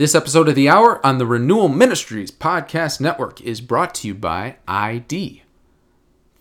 [0.00, 4.14] This episode of The Hour on the Renewal Ministries Podcast Network is brought to you
[4.14, 5.42] by ID.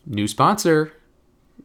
[0.05, 0.93] New sponsor.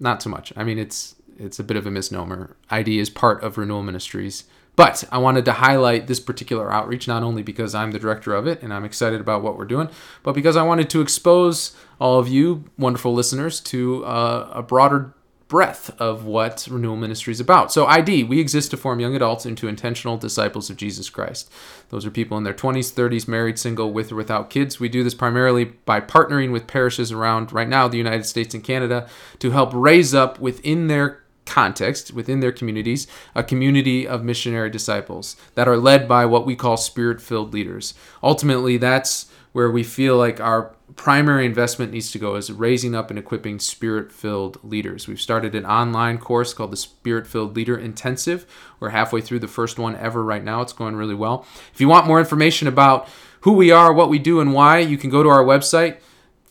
[0.00, 0.52] Not so much.
[0.56, 2.56] I mean, it's it's a bit of a misnomer.
[2.68, 4.42] ID is part of Renewal Ministries.
[4.74, 8.48] But I wanted to highlight this particular outreach not only because I'm the director of
[8.48, 9.88] it and I'm excited about what we're doing,
[10.24, 15.14] but because I wanted to expose all of you wonderful listeners to uh, a broader
[15.48, 17.72] breadth of what Renewal Ministry is about.
[17.72, 21.50] So, ID, we exist to form young adults into intentional disciples of Jesus Christ.
[21.90, 24.80] Those are people in their 20s, 30s, married, single, with or without kids.
[24.80, 28.64] We do this primarily by partnering with parishes around right now the United States and
[28.64, 34.70] Canada to help raise up within their context within their communities a community of missionary
[34.70, 37.94] disciples that are led by what we call spirit filled leaders.
[38.22, 43.10] Ultimately, that's where we feel like our primary investment needs to go is raising up
[43.10, 45.08] and equipping spirit filled leaders.
[45.08, 48.46] We've started an online course called the Spirit Filled Leader Intensive.
[48.80, 50.62] We're halfway through the first one ever right now.
[50.62, 51.46] It's going really well.
[51.72, 53.08] If you want more information about
[53.40, 55.98] who we are, what we do, and why, you can go to our website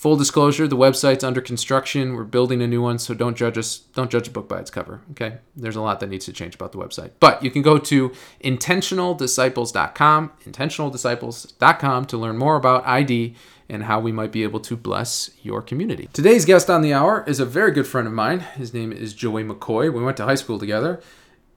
[0.03, 2.13] Full disclosure, the website's under construction.
[2.13, 3.77] We're building a new one, so don't judge us.
[3.77, 4.99] Don't judge a book by its cover.
[5.11, 7.11] Okay, there's a lot that needs to change about the website.
[7.21, 8.11] But you can go to
[8.43, 13.35] intentionaldisciples.com, intentionaldisciples.com to learn more about ID
[13.69, 16.09] and how we might be able to bless your community.
[16.13, 18.39] Today's guest on the hour is a very good friend of mine.
[18.39, 19.93] His name is Joey McCoy.
[19.93, 21.01] We went to high school together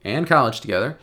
[0.05, 0.99] and college together.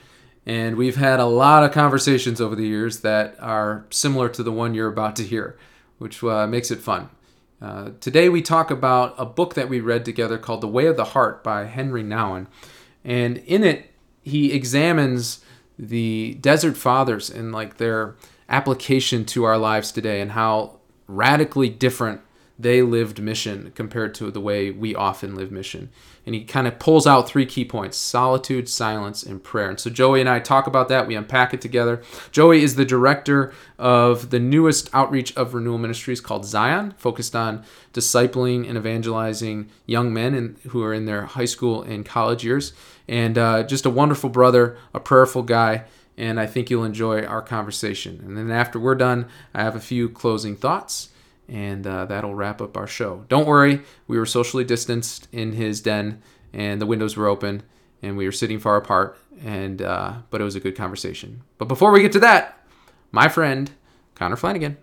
[0.45, 4.51] And we've had a lot of conversations over the years that are similar to the
[4.51, 5.57] one you're about to hear,
[5.99, 7.09] which uh, makes it fun.
[7.61, 10.97] Uh, today we talk about a book that we read together called The Way of
[10.97, 12.47] the Heart by Henri Nouwen.
[13.05, 15.43] And in it, he examines
[15.79, 18.15] the Desert Fathers and like their
[18.49, 20.79] application to our lives today and how
[21.16, 22.22] radically different
[22.59, 25.89] they lived mission compared to the way we often live mission.
[26.25, 29.69] And he kind of pulls out three key points solitude, silence, and prayer.
[29.69, 31.08] And so Joey and I talk about that.
[31.08, 32.02] We unpack it together.
[32.31, 37.64] Joey is the director of the newest outreach of Renewal Ministries called Zion, focused on
[37.91, 42.73] discipling and evangelizing young men in, who are in their high school and college years.
[43.07, 45.85] And uh, just a wonderful brother, a prayerful guy
[46.18, 48.22] and I think you'll enjoy our conversation.
[48.25, 51.09] And then after we're done, I have a few closing thoughts
[51.47, 53.25] and uh, that'll wrap up our show.
[53.28, 56.22] Don't worry, we were socially distanced in his den,
[56.53, 57.63] and the windows were open,
[58.02, 61.41] and we were sitting far apart, and uh, but it was a good conversation.
[61.57, 62.66] But before we get to that,
[63.12, 63.72] my friend
[64.16, 64.78] Connor Flanagan.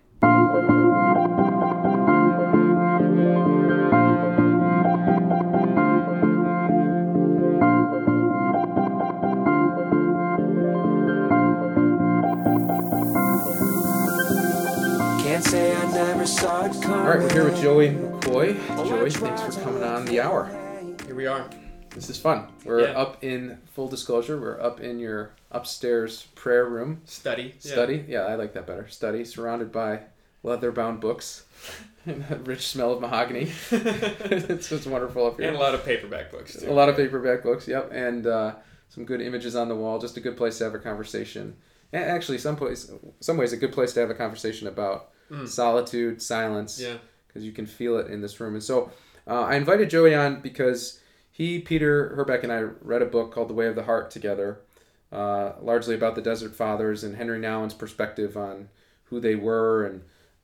[17.11, 18.87] Right, we're here with Joey McCoy.
[18.87, 20.45] Joey, thanks for coming on the hour.
[21.05, 21.49] Here we are.
[21.89, 22.47] This is fun.
[22.63, 22.97] We're Yeah.
[22.97, 24.39] up in full disclosure.
[24.39, 27.55] We're up in your upstairs prayer room Study.
[27.59, 28.05] study.
[28.07, 28.87] Yeah, I like that better.
[28.87, 30.03] Study, surrounded by
[30.43, 31.43] leather-bound books
[32.05, 33.51] and a rich smell of mahogany.
[33.71, 35.49] it's just wonderful up here.
[35.49, 36.71] And a lot of paperback books too.
[36.71, 37.67] A lot of paperback books.
[37.67, 38.55] Yep, and uh,
[38.87, 39.99] some good images on the wall.
[39.99, 41.57] Just a good place to have a conversation.
[41.91, 42.89] And actually, some place,
[43.19, 45.47] some ways, a good place to have a conversation about Mm.
[45.47, 46.97] solitude, silence, Yeah.
[47.27, 48.53] because you can feel it in this room.
[48.55, 48.91] And so,
[49.27, 50.99] uh, I invited Joey on because
[51.31, 54.59] he, Peter Herbeck, and I read a book called The Way of the Heart together,
[55.11, 58.69] uh, largely about the Desert Fathers and Henri Nouwen's perspective on
[59.05, 60.01] who they were and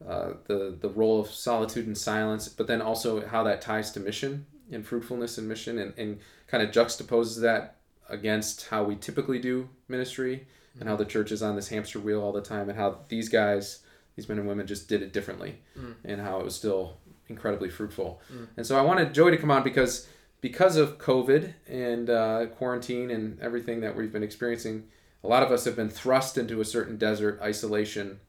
[0.08, 4.00] uh, the the role of solitude and silence, but then also how that ties to
[4.00, 7.78] mission and fruitfulness and mission, and, and kind of juxtaposes that
[8.10, 10.46] against how we typically do ministry
[10.80, 13.28] and how the church is on this hamster wheel all the time, and how these
[13.30, 13.80] guys,
[14.18, 15.94] these men and women, just did it differently, Mm.
[16.04, 16.98] and how it was still
[17.30, 18.20] incredibly fruitful.
[18.34, 18.48] Mm.
[18.58, 20.08] And so I wanted Joey to come on because
[20.42, 24.84] because of COVID and uh, quarantine and everything that we've been experiencing,
[25.24, 28.20] a lot of us have been thrust into a certain desert isolation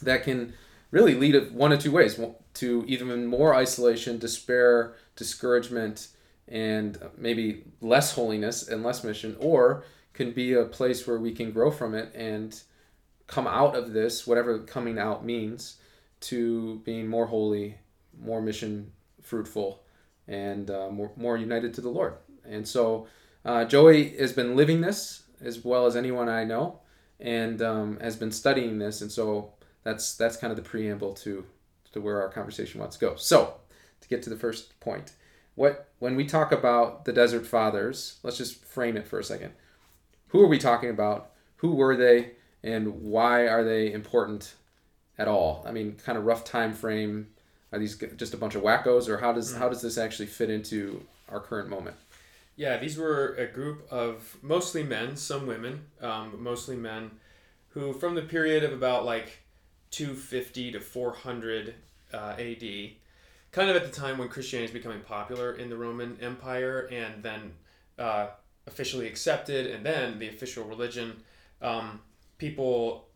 [0.00, 0.54] that can
[0.90, 2.18] really lead one of two ways
[2.54, 6.08] to even more isolation, despair, discouragement,
[6.48, 11.50] and maybe less holiness and less mission, or can be a place where we can
[11.52, 12.62] grow from it and
[13.26, 15.76] come out of this, whatever coming out means,
[16.20, 17.78] to being more holy,
[18.20, 18.92] more mission
[19.22, 19.82] fruitful,
[20.28, 22.14] and uh, more, more united to the Lord.
[22.44, 23.06] And so
[23.44, 26.80] uh, Joey has been living this as well as anyone I know,
[27.20, 29.00] and um, has been studying this.
[29.00, 31.44] And so that's that's kind of the preamble to
[31.92, 33.16] to where our conversation wants to go.
[33.16, 33.54] So
[34.00, 35.12] to get to the first point,
[35.54, 39.52] what when we talk about the Desert Fathers, let's just frame it for a second.
[40.28, 41.30] Who are we talking about?
[41.58, 42.32] Who were they,
[42.64, 44.54] and why are they important
[45.18, 45.64] at all?
[45.68, 47.28] I mean, kind of rough time frame.
[47.72, 50.50] Are these just a bunch of wackos, or how does how does this actually fit
[50.50, 51.96] into our current moment?
[52.56, 57.10] Yeah, these were a group of mostly men, some women, um, but mostly men
[57.70, 59.40] who from the period of about like
[59.90, 61.74] 250 to 400
[62.12, 62.62] uh, AD,
[63.50, 67.22] kind of at the time when Christianity is becoming popular in the Roman Empire and
[67.22, 67.52] then
[67.98, 68.28] uh,
[68.68, 71.22] officially accepted, and then the official religion,
[71.60, 72.00] um,
[72.44, 73.08] people,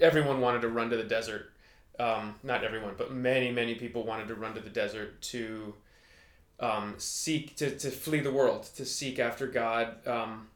[0.00, 1.50] everyone wanted to run to the desert.
[1.98, 5.74] Um, not everyone, but many, many people wanted to run to the desert to
[6.60, 10.06] um, seek, to, to flee the world, to seek after God.
[10.06, 10.48] Um,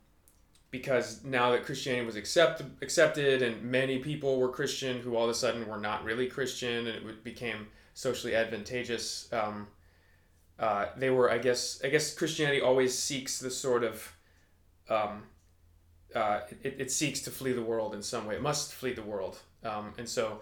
[0.71, 5.31] because now that Christianity was accept, accepted and many people were Christian who all of
[5.31, 9.33] a sudden were not really Christian and it became socially advantageous.
[9.33, 9.67] Um,
[10.59, 14.13] uh, they were, I guess, I guess Christianity always seeks the sort of,
[14.91, 15.25] um,
[16.15, 18.37] uh, it, it seeks to flee the world in some way.
[18.37, 19.39] It must flee the world.
[19.65, 20.41] Um, and so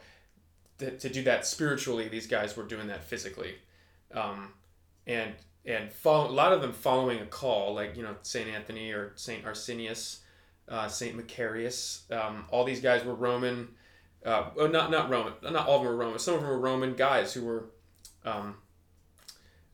[0.78, 3.54] to, to do that spiritually, these guys were doing that physically.
[4.12, 4.52] Um,
[5.06, 5.34] and
[5.64, 9.12] and follow, a lot of them following a call, like you know Saint Anthony or
[9.16, 10.20] Saint Arsenius,
[10.68, 12.10] uh, Saint Macarius.
[12.10, 13.68] Um, all these guys were Roman.
[14.24, 15.34] Uh, well, not not Roman.
[15.42, 16.18] Not all of them were Roman.
[16.18, 17.66] Some of them were Roman guys who were,
[18.24, 18.56] um,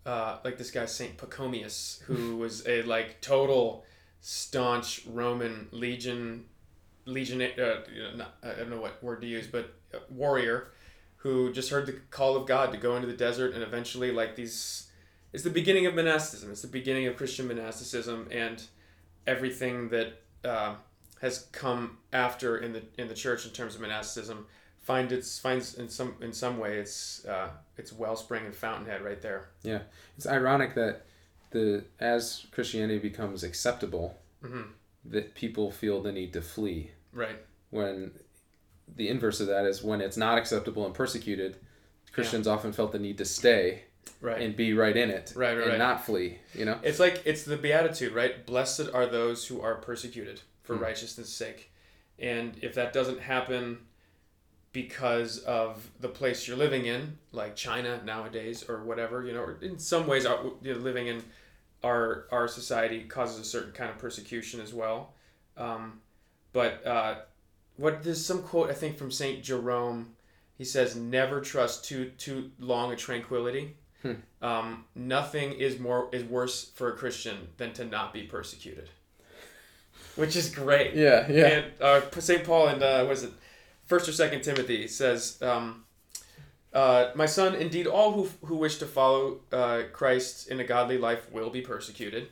[0.05, 3.85] uh, like this guy Saint Pachomius, who was a like total
[4.29, 6.47] staunch Roman legion,
[7.05, 7.41] legion.
[7.41, 7.77] Uh,
[8.17, 9.73] not, I don't know what word to use, but
[10.11, 10.73] warrior,
[11.19, 14.35] who just heard the call of God to go into the desert, and eventually like
[14.35, 14.89] these
[15.33, 16.51] it's the beginning of monasticism.
[16.51, 18.61] It's the beginning of Christian monasticism and
[19.29, 20.75] everything that uh,
[21.21, 24.47] has come after in the in the church in terms of monasticism
[24.83, 29.23] find its finds in some in some way its uh, its wellspring and fountainhead right
[29.23, 29.51] there.
[29.63, 29.83] Yeah,
[30.17, 31.07] it's ironic that
[31.57, 34.63] the as Christianity becomes acceptable, mm-hmm.
[35.07, 36.91] that people feel the need to flee.
[37.13, 37.39] Right.
[37.71, 38.13] When
[38.95, 41.57] the inverse of that is when it's not acceptable and persecuted,
[42.13, 42.53] Christians yeah.
[42.53, 43.83] often felt the need to stay
[44.21, 44.41] right.
[44.41, 45.79] and be right in it right, right, and right.
[45.79, 49.77] not flee you know it's like it's the beatitude right blessed are those who are
[49.77, 50.81] persecuted for mm.
[50.81, 51.71] righteousness sake
[52.19, 53.79] and if that doesn't happen
[54.73, 59.59] because of the place you're living in like china nowadays or whatever you know or
[59.63, 61.23] in some ways our, you know, living in
[61.87, 65.15] our our society causes a certain kind of persecution as well
[65.57, 66.01] um,
[66.53, 67.15] but uh,
[67.77, 70.09] what there's some quote i think from saint jerome
[70.59, 74.13] he says never trust too too long a tranquility Hmm.
[74.43, 78.91] Um, nothing is more is worse for a Christian than to not be persecuted,
[80.17, 80.95] which is great.
[80.95, 81.47] Yeah, yeah.
[81.47, 83.33] And uh, Saint Paul in uh, was it
[83.87, 85.85] First or Second Timothy says, um,
[86.77, 90.99] uh, "My son, indeed, all who who wish to follow uh, Christ in a godly
[90.99, 92.29] life will be persecuted."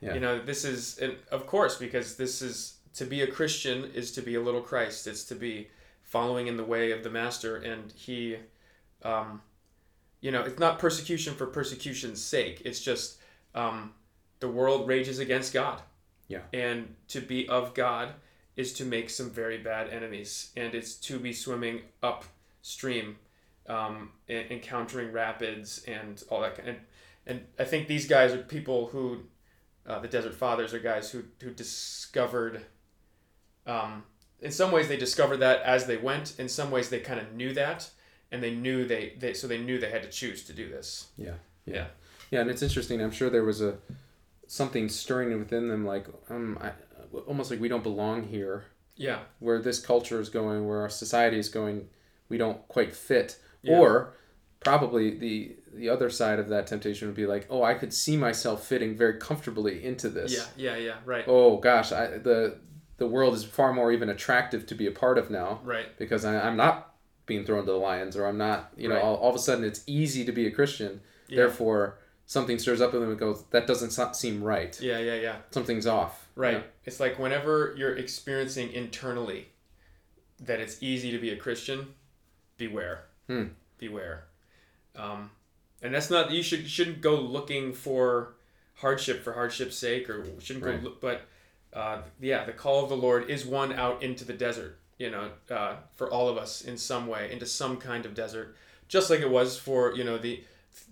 [0.00, 0.14] Yeah.
[0.14, 4.12] You know, this is, and of course, because this is to be a Christian is
[4.12, 5.06] to be a little Christ.
[5.06, 5.68] It's to be
[6.02, 8.36] following in the way of the Master, and he.
[9.02, 9.42] Um,
[10.20, 12.62] you know, it's not persecution for persecution's sake.
[12.64, 13.18] It's just
[13.54, 13.92] um,
[14.40, 15.80] the world rages against God.
[16.28, 16.40] Yeah.
[16.52, 18.08] And to be of God
[18.56, 23.18] is to make some very bad enemies, and it's to be swimming upstream,
[23.68, 26.56] um, encountering rapids and all that.
[26.56, 26.68] kind.
[26.68, 26.78] And
[27.28, 29.22] and I think these guys are people who,
[29.84, 32.64] uh, the Desert Fathers are guys who who discovered.
[33.66, 34.04] Um,
[34.40, 36.38] in some ways, they discovered that as they went.
[36.38, 37.90] In some ways, they kind of knew that
[38.30, 41.08] and they knew they, they so they knew they had to choose to do this.
[41.16, 41.34] Yeah.
[41.64, 41.74] Yeah.
[41.74, 41.86] Yeah,
[42.30, 43.00] yeah and it's interesting.
[43.00, 43.78] I'm sure there was a
[44.46, 46.70] something stirring within them like um I,
[47.26, 48.64] almost like we don't belong here.
[48.96, 49.20] Yeah.
[49.38, 51.88] Where this culture is going, where our society is going,
[52.28, 53.38] we don't quite fit.
[53.66, 53.78] Yeah.
[53.78, 54.14] Or
[54.60, 58.16] probably the the other side of that temptation would be like, oh, I could see
[58.16, 60.32] myself fitting very comfortably into this.
[60.32, 61.24] Yeah, yeah, yeah, right.
[61.26, 62.58] Oh gosh, I the
[62.98, 65.60] the world is far more even attractive to be a part of now.
[65.64, 65.96] Right.
[65.98, 66.94] Because I, I'm not
[67.26, 69.04] being thrown to the lions or I'm not, you know, right.
[69.04, 71.00] all, all, of a sudden it's easy to be a Christian.
[71.28, 71.38] Yeah.
[71.38, 74.78] Therefore, something stirs up in them and goes, that doesn't seem right.
[74.80, 75.36] Yeah, yeah, yeah.
[75.50, 76.28] Something's off.
[76.34, 76.58] Right.
[76.58, 76.62] Yeah.
[76.84, 79.48] It's like whenever you're experiencing internally
[80.40, 81.88] that it's easy to be a Christian,
[82.56, 83.04] beware.
[83.26, 83.44] Hmm.
[83.78, 84.24] Beware.
[84.94, 85.30] Um,
[85.82, 88.34] and that's not you should shouldn't go looking for
[88.74, 90.82] hardship for hardship's sake or shouldn't right.
[90.82, 91.22] go but
[91.72, 95.30] uh, yeah, the call of the Lord is one out into the desert you know,
[95.50, 98.56] uh, for all of us in some way into some kind of desert,
[98.88, 100.42] just like it was for you know the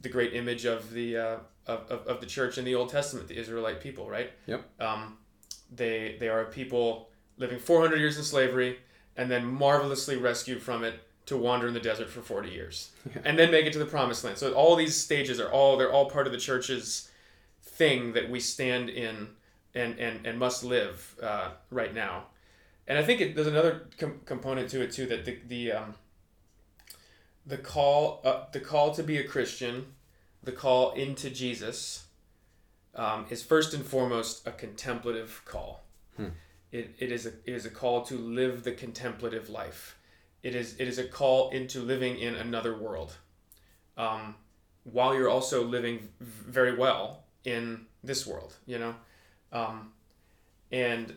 [0.02, 1.36] the great image of the uh,
[1.66, 4.30] of, of, of the church in the Old Testament, the Israelite people, right?
[4.46, 4.64] Yep.
[4.80, 5.18] Um,
[5.74, 8.78] they they are a people living 400 years in slavery
[9.16, 10.94] and then marvelously rescued from it
[11.26, 12.90] to wander in the desert for 40 years
[13.24, 14.38] and then make it to the promised land.
[14.38, 17.10] So all these stages are all they're all part of the church's
[17.62, 19.28] thing that we stand in
[19.74, 22.24] and and, and must live uh, right now
[22.86, 25.94] and I think it, there's another com- component to it too that the the um,
[27.46, 29.94] the call uh, the call to be a Christian,
[30.42, 32.04] the call into Jesus,
[32.94, 35.84] um, is first and foremost a contemplative call.
[36.16, 36.28] Hmm.
[36.72, 39.96] It, it is a it is a call to live the contemplative life.
[40.44, 43.16] It is it is a call into living in another world,
[43.96, 44.34] um,
[44.84, 48.52] while you're also living v- very well in this world.
[48.66, 48.94] You know,
[49.52, 49.92] um,
[50.70, 51.14] and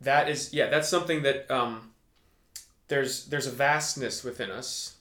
[0.00, 1.92] that is yeah that's something that um,
[2.88, 4.96] there's there's a vastness within us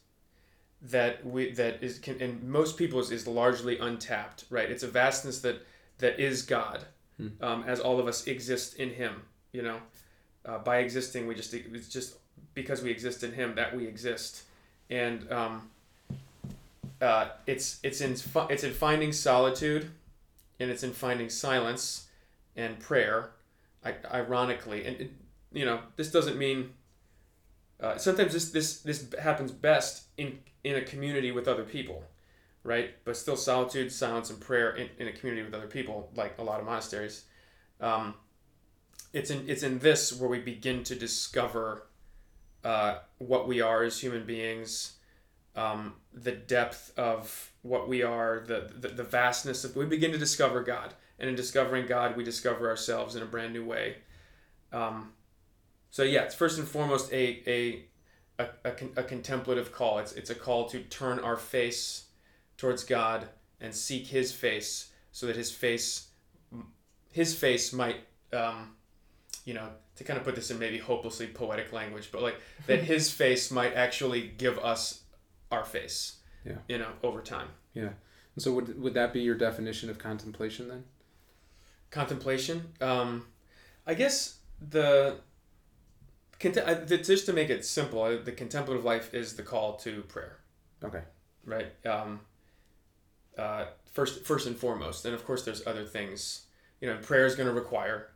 [0.81, 4.87] that we that is can and most people is, is largely untapped right it's a
[4.87, 5.65] vastness that
[5.99, 6.85] that is god
[7.17, 7.27] Hmm.
[7.41, 9.21] um, as all of us exist in him
[9.51, 9.77] you know
[10.47, 12.15] uh, by existing we just it's just
[12.53, 14.43] because we exist in him that we exist.
[14.89, 15.69] And um,
[17.01, 18.15] uh, it's it's in
[18.49, 19.89] it's in finding solitude
[20.59, 22.07] and it's in finding silence
[22.55, 23.31] and prayer
[23.85, 24.85] ironically.
[24.85, 25.11] And it,
[25.51, 26.71] you know this doesn't mean
[27.79, 32.03] uh, sometimes this, this this happens best in in a community with other people
[32.65, 32.91] right?
[33.03, 36.43] But still solitude silence and prayer in, in a community with other people like a
[36.43, 37.25] lot of monasteries
[37.83, 38.13] um,
[39.11, 41.83] it's in it's in this where we begin to discover
[42.63, 44.93] uh, what we are as human beings
[45.55, 50.17] um, the depth of what we are the, the the vastness of we begin to
[50.17, 53.95] discover god and in discovering god we discover ourselves in a brand new way
[54.73, 55.11] um,
[55.91, 57.85] so yeah, it's first and foremost a a,
[58.39, 59.99] a, a, con- a contemplative call.
[59.99, 62.05] It's it's a call to turn our face
[62.57, 63.27] towards God
[63.61, 66.07] and seek His face, so that His face,
[67.11, 67.97] His face might,
[68.33, 68.71] um,
[69.45, 72.83] you know, to kind of put this in maybe hopelessly poetic language, but like that
[72.93, 75.01] His face might actually give us
[75.51, 76.17] our face.
[76.45, 76.57] Yeah.
[76.67, 77.47] You know, over time.
[77.73, 77.89] Yeah.
[78.35, 80.83] And so would would that be your definition of contemplation then?
[81.91, 83.23] contemplation um,
[83.85, 85.15] i guess the,
[86.39, 90.39] just to make it simple uh, the contemplative life is the call to prayer
[90.83, 91.01] Okay.
[91.45, 92.19] right um,
[93.37, 96.47] uh, first first and foremost and of course there's other things
[96.81, 98.09] you know prayer is going to require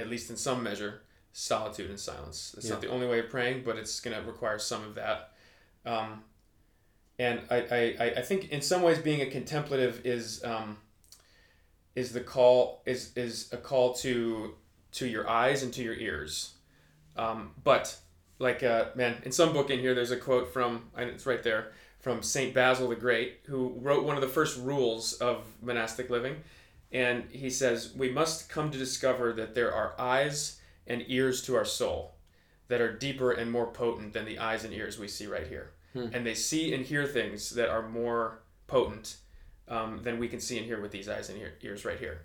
[0.00, 1.02] at least in some measure
[1.32, 2.54] solitude and silence.
[2.56, 5.32] It's not the only way of praying but it's going to require some of that.
[5.86, 6.24] Um,
[7.18, 10.78] and I, I, I- I think in some ways being a contemplative is um,
[11.94, 14.54] is the call is is a call to
[14.92, 16.54] to your eyes and to your ears.
[17.16, 17.96] Um, but
[18.38, 21.42] like uh, man in some book in here there's a quote from and it's right
[21.42, 26.08] there from saint basil the great who wrote one of the first rules of monastic
[26.08, 26.36] living
[26.92, 31.56] and he says we must come to discover that there are eyes and ears to
[31.56, 32.14] our soul
[32.68, 35.72] that are deeper and more potent than the eyes and ears we see right here.
[35.92, 36.06] Hmm.
[36.12, 39.16] and they see and hear things that are more potent
[39.66, 42.22] um, than we can see and hear with these eyes and ear- ears right here.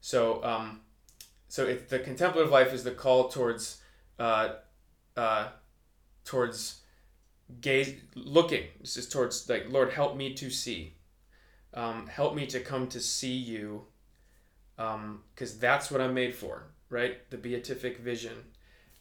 [0.00, 0.82] So um,
[1.48, 3.82] so it, the contemplative life is the call towards
[4.20, 4.50] uh,
[5.16, 5.48] uh,
[6.24, 6.82] towards
[7.60, 8.64] gaze looking.
[8.80, 10.94] This is towards like lord help me to see.
[11.74, 13.86] Um, help me to come to see you
[15.34, 17.30] because that's what i'm made for right?
[17.30, 18.36] The beatific vision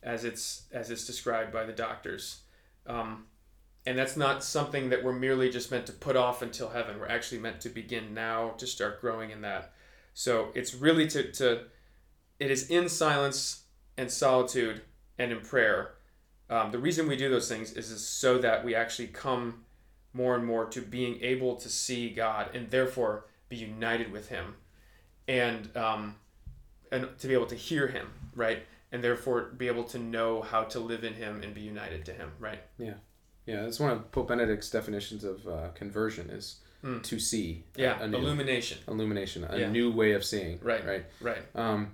[0.02, 2.42] as it's as it's described by the doctors.
[2.88, 3.26] Um,
[3.86, 7.00] and that's not something that we're merely just meant to put off until heaven.
[7.00, 9.74] We're actually meant to begin now to start growing in that.
[10.14, 11.64] So it's really to, to
[12.40, 13.64] it is in silence
[13.98, 14.82] and solitude
[15.18, 15.96] and in prayer.
[16.50, 19.66] Um, the reason we do those things is, is so that we actually come
[20.14, 24.56] more and more to being able to see God and therefore be united with Him,
[25.30, 26.16] and um,
[26.92, 30.64] and to be able to hear Him, right, and therefore be able to know how
[30.66, 32.62] to live in Him and be united to Him, right.
[32.78, 32.96] Yeah,
[33.46, 37.04] Yeah, that's one of Pope Benedict's definitions of uh, conversion is Mm.
[37.04, 37.66] to see.
[37.78, 38.78] a- Yeah, a, new, illumination.
[38.88, 39.70] illumination, a Yeah.
[39.70, 40.60] new way of seeing.
[40.62, 40.86] Right.
[40.86, 41.06] Right.
[41.20, 41.44] Right.
[41.54, 41.92] Um,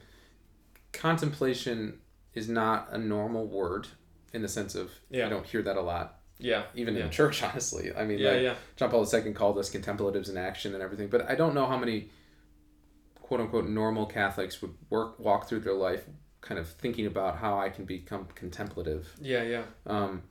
[0.93, 1.99] contemplation
[2.35, 3.87] is not a normal word
[4.31, 5.25] in the sense of Yeah.
[5.25, 6.65] I don't hear that a lot, Yeah.
[6.75, 7.05] even yeah.
[7.05, 7.41] in church.
[7.49, 8.31] Honestly, I mean, Yeah.
[8.31, 8.55] like, Yeah.
[8.75, 11.77] John Paul II called us contemplatives in action and everything, but I don't know how
[11.77, 12.09] many
[13.25, 16.03] quote unquote normal Catholics would work walk through their life
[16.41, 19.07] kind of thinking about how I can become contemplative.
[19.19, 19.41] Yeah.
[19.43, 19.63] Yeah.
[19.87, 20.21] Um,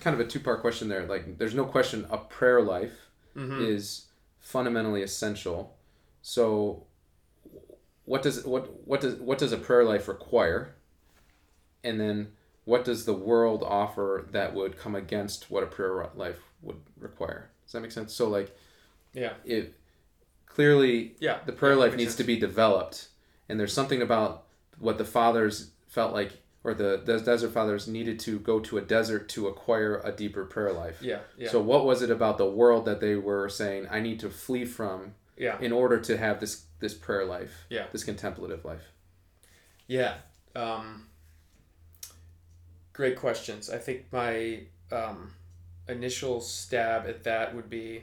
[0.00, 1.06] kind of a two part question there.
[1.06, 2.92] Like, there's no question a prayer life
[3.36, 3.62] Mm-hmm.
[3.66, 4.06] is
[4.40, 5.76] fundamentally essential.
[6.22, 6.86] So,
[8.04, 10.74] what does what what does what does a prayer life require?
[11.84, 12.32] And then,
[12.64, 17.50] what does the world offer that would come against what a prayer life would require?
[17.64, 18.12] Does that make sense?
[18.12, 18.56] So, like,
[19.14, 19.34] Yeah.
[19.44, 19.74] it
[20.58, 21.38] clearly Yeah.
[21.46, 22.16] the prayer Yeah, life needs sense.
[22.16, 23.08] to be developed
[23.48, 24.46] and there's something about
[24.80, 26.32] what the fathers felt like
[26.64, 30.44] or the, the desert fathers needed to go to a desert to acquire a deeper
[30.44, 31.20] prayer life Yeah.
[31.36, 31.50] Yeah.
[31.50, 34.64] so what was it about the world that they were saying i need to flee
[34.64, 35.56] from yeah.
[35.60, 37.86] in order to have this this prayer life Yeah.
[37.92, 38.82] this contemplative life
[39.86, 40.14] Yeah.
[40.56, 41.06] Um,
[42.92, 43.70] great questions.
[43.70, 45.34] I think my um,
[45.88, 48.02] initial stab at that would be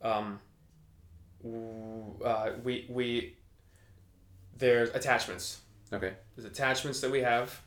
[0.00, 0.40] um,
[2.24, 3.36] uh, we, we
[4.58, 5.60] there's attachments,
[5.92, 6.14] Okay.
[6.34, 7.60] There's attachments that we have,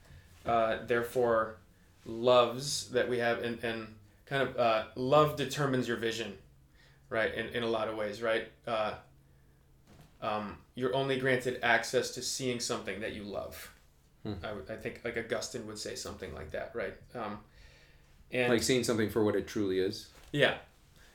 [0.46, 1.58] uh, therefore,
[2.06, 3.88] loves that we have, and, and
[4.26, 6.38] kind of uh, love determines your vision,
[7.10, 7.34] right?
[7.34, 8.50] In, in a lot of ways, right?
[8.68, 8.94] Uh,
[10.22, 13.72] um, you're only granted access to seeing something that you love.
[14.24, 14.34] Hmm.
[14.44, 16.94] I, I think like Augustine would say something like that, right?
[17.16, 17.40] Um,
[18.32, 20.08] and Like seeing something for what it truly is.
[20.34, 20.56] yeah,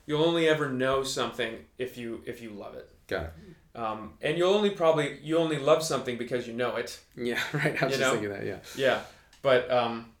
[0.05, 2.89] you'll only ever know something if you if you love it.
[3.07, 3.33] Got it.
[3.75, 6.99] Um, and you'll only probably you only love something because you know it.
[7.15, 7.81] Yeah, right.
[7.81, 8.11] I was You just know?
[8.11, 8.45] thinking that.
[8.45, 8.57] Yeah.
[8.75, 9.01] Yeah,
[9.41, 10.11] but um,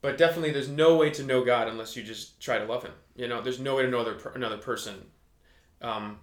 [0.00, 2.92] but definitely, there's no way to know God unless you just try to love Him.
[3.16, 4.94] You know, there's no way to know other another person,
[5.82, 6.18] um,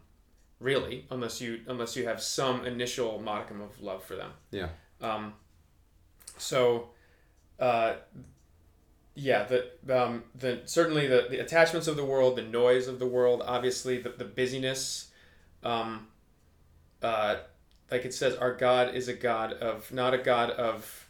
[0.60, 4.32] really, unless you unless you have some initial modicum of love for them.
[4.50, 4.70] Yeah.
[5.02, 5.34] Um,
[6.38, 6.90] so,
[7.60, 7.96] uh,
[9.16, 13.06] yeah, the um, the certainly the, the attachments of the world, the noise of the
[13.08, 15.12] world, obviously the the busyness.
[15.64, 16.08] Um,
[17.02, 17.38] uh,
[17.92, 21.08] like it says, our God is a God of not a God of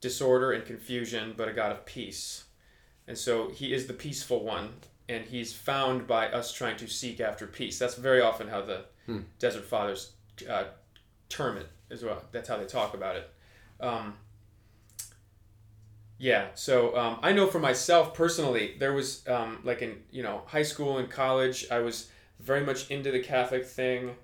[0.00, 2.44] disorder and confusion, but a God of peace.
[3.06, 4.74] And so He is the peaceful one,
[5.08, 7.78] and He's found by us trying to seek after peace.
[7.78, 9.20] That's very often how the Hmm.
[9.38, 10.12] Desert Fathers
[10.50, 10.64] uh,
[11.30, 12.22] term it as well.
[12.30, 13.30] That's how they talk about it.
[13.80, 14.18] Um,
[16.18, 20.42] yeah, so um, I know for myself personally, there was um, like in you know
[20.46, 22.10] high school and college, I was
[22.40, 24.16] very much into the Catholic thing.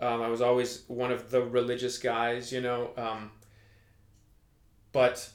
[0.00, 2.90] Um, I was always one of the religious guys, you know.
[2.96, 3.30] Um,
[4.92, 5.30] but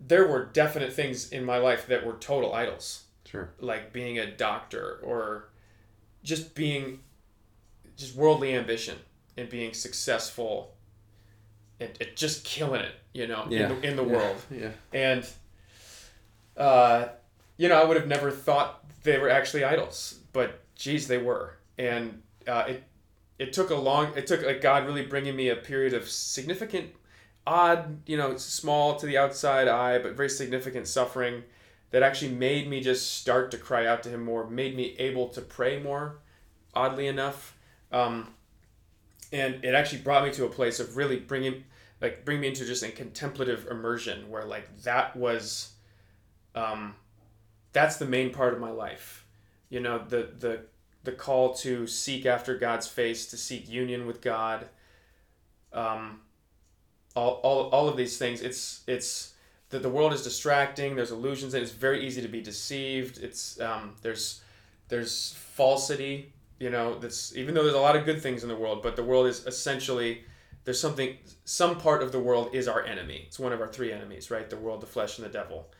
[0.00, 3.52] there were definite things in my life that were total idols, Sure.
[3.60, 5.50] like being a doctor or
[6.22, 7.00] just being
[7.96, 8.98] just worldly ambition
[9.36, 10.74] and being successful
[11.82, 13.68] and, and just killing it, you know, Yeah.
[13.70, 14.12] in the, in the Yeah.
[14.12, 14.36] world.
[14.50, 14.70] Yeah.
[14.92, 15.26] And,
[16.56, 17.08] uh,
[17.56, 21.54] you know, I would have never thought they were actually idols, but geez, they were.
[21.78, 22.84] And uh, it
[23.38, 26.90] it took a long, it took like God really bringing me a period of significant,
[27.46, 31.42] odd, you know, small to the outside eye, but very significant suffering
[31.90, 35.28] that actually made me just start to cry out to Him more, made me able
[35.30, 36.18] to pray more,
[36.72, 37.56] oddly enough.
[37.90, 38.28] Um,
[39.32, 41.64] and it actually brought me to a place of really bringing
[42.02, 45.72] like bring me into just a contemplative immersion where like that was
[46.56, 46.94] um
[47.72, 49.24] that's the main part of my life.
[49.70, 50.60] You know the the
[51.04, 54.66] the call to seek after god's face to seek union with god
[55.72, 56.20] um
[57.16, 58.42] all, all, all of these things.
[58.42, 59.34] It's it's
[59.70, 63.18] that the world is distracting there's illusions and it's very easy to be deceived.
[63.18, 64.42] It's um there's
[64.88, 68.56] there's falsity you know that's even though there's a lot of good things in the
[68.56, 70.22] world but the world is essentially
[70.64, 73.24] there's something some part of the world is our enemy.
[73.26, 74.48] It's one of our three enemies right?
[74.48, 75.70] The world the flesh and the devil.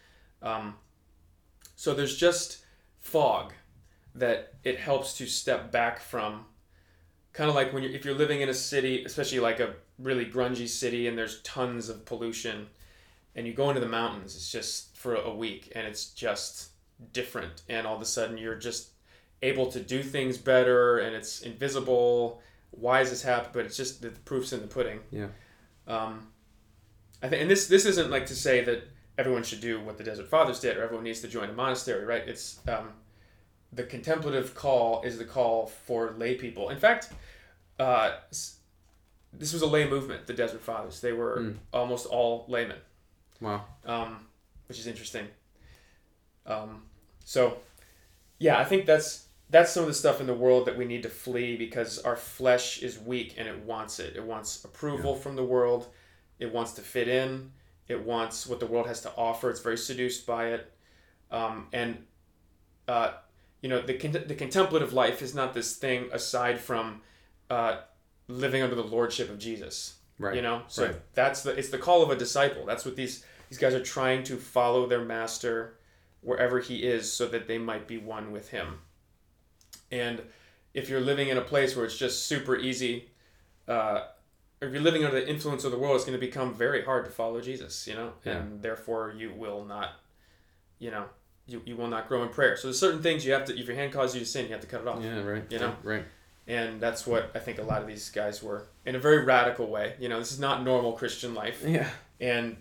[0.42, 0.74] Um,
[1.76, 2.64] so there's just
[3.00, 3.52] fog
[4.14, 6.46] that it helps to step back from.
[7.32, 10.26] Kind of like when you're if you're living in a city especially like a really
[10.26, 12.66] grungy city and there's tons of pollution
[13.34, 16.70] and you go into the mountains it's just for a week and it's just
[17.12, 17.62] different.
[17.68, 18.90] And all of a sudden you're just
[19.42, 22.40] able to do things better and it's invisible
[22.72, 25.28] why is this happen but it's just the proof's in the pudding Yeah.
[25.86, 26.26] um,
[27.22, 30.04] I think and this this isn't like to say that everyone should do what the
[30.04, 32.88] desert fathers did or everyone needs to join a monastery right it's um,
[33.72, 37.10] the contemplative call is the call for lay people in fact
[37.78, 38.16] uh,
[39.32, 41.56] this was a lay movement the desert fathers they were Mm.
[41.72, 42.78] almost all laymen
[43.40, 43.64] Wow.
[43.86, 44.26] um,
[44.68, 45.26] which is interesting.
[46.46, 46.82] Um,
[47.24, 47.58] so,
[48.38, 51.02] yeah, I think that's that's some of the stuff in the world that we need
[51.04, 54.16] to flee because our flesh is weak and it wants it.
[54.16, 55.86] It wants approval from the world.
[56.40, 57.52] It wants to fit in.
[57.86, 59.50] It wants what the world has to offer.
[59.50, 60.72] It's very seduced by it,
[61.30, 61.98] um, and
[62.88, 63.12] uh,
[63.60, 67.02] you know the con- the contemplative life is not this thing aside from
[67.50, 67.76] uh,
[68.28, 69.96] living under the lordship of Jesus.
[70.18, 70.36] Right.
[70.36, 71.14] You know, so Right.
[71.14, 72.64] that's the it's the call of a disciple.
[72.64, 75.74] That's what these these guys are trying to follow their master
[76.22, 78.78] wherever he is, so that they might be one with him.
[79.92, 80.20] And
[80.74, 83.10] if you're living in a place where it's just super easy,
[83.68, 84.06] uh,
[84.60, 87.04] if you're living under the influence of the world, it's going to become very hard
[87.04, 87.86] to follow Jesus.
[87.86, 88.38] You know, Yeah.
[88.38, 89.90] and therefore you will not,
[90.80, 91.04] you know,
[91.46, 92.56] you, you will not grow in prayer.
[92.56, 93.58] So there's certain things you have to.
[93.58, 95.20] If your hand causes you to sin, you have to cut it off Yeah.
[95.22, 95.44] Right.
[95.50, 95.76] You know?
[95.82, 96.04] Right.
[96.48, 99.66] and that's what I think a lot of these guys were in a very radical
[99.68, 99.94] way.
[100.00, 101.88] You know, this is not normal Christian life, Yeah.
[102.20, 102.56] and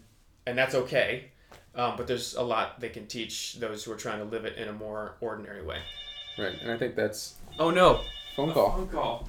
[0.46, 1.32] and that's okay.
[1.76, 4.58] Um, but there's a lot they can teach those who are trying to live it
[4.58, 5.80] in a more ordinary way.
[6.38, 6.56] Right.
[6.62, 8.02] And I think that's Oh no!
[8.36, 8.72] phone call.
[8.72, 9.28] Phone call.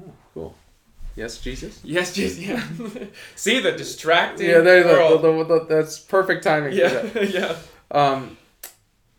[0.00, 0.54] Oh, cool.
[1.16, 1.80] Yes, Jesus.
[1.82, 2.38] Yes, Jesus.
[2.38, 2.62] yeah.
[3.36, 4.48] See the distracting.
[4.48, 5.22] Yeah, there's world.
[5.22, 6.70] the, the, the, that's perfect timing.
[6.78, 7.30] for that.
[7.30, 7.40] yeah,
[7.90, 8.00] yeah.
[8.00, 8.36] Um,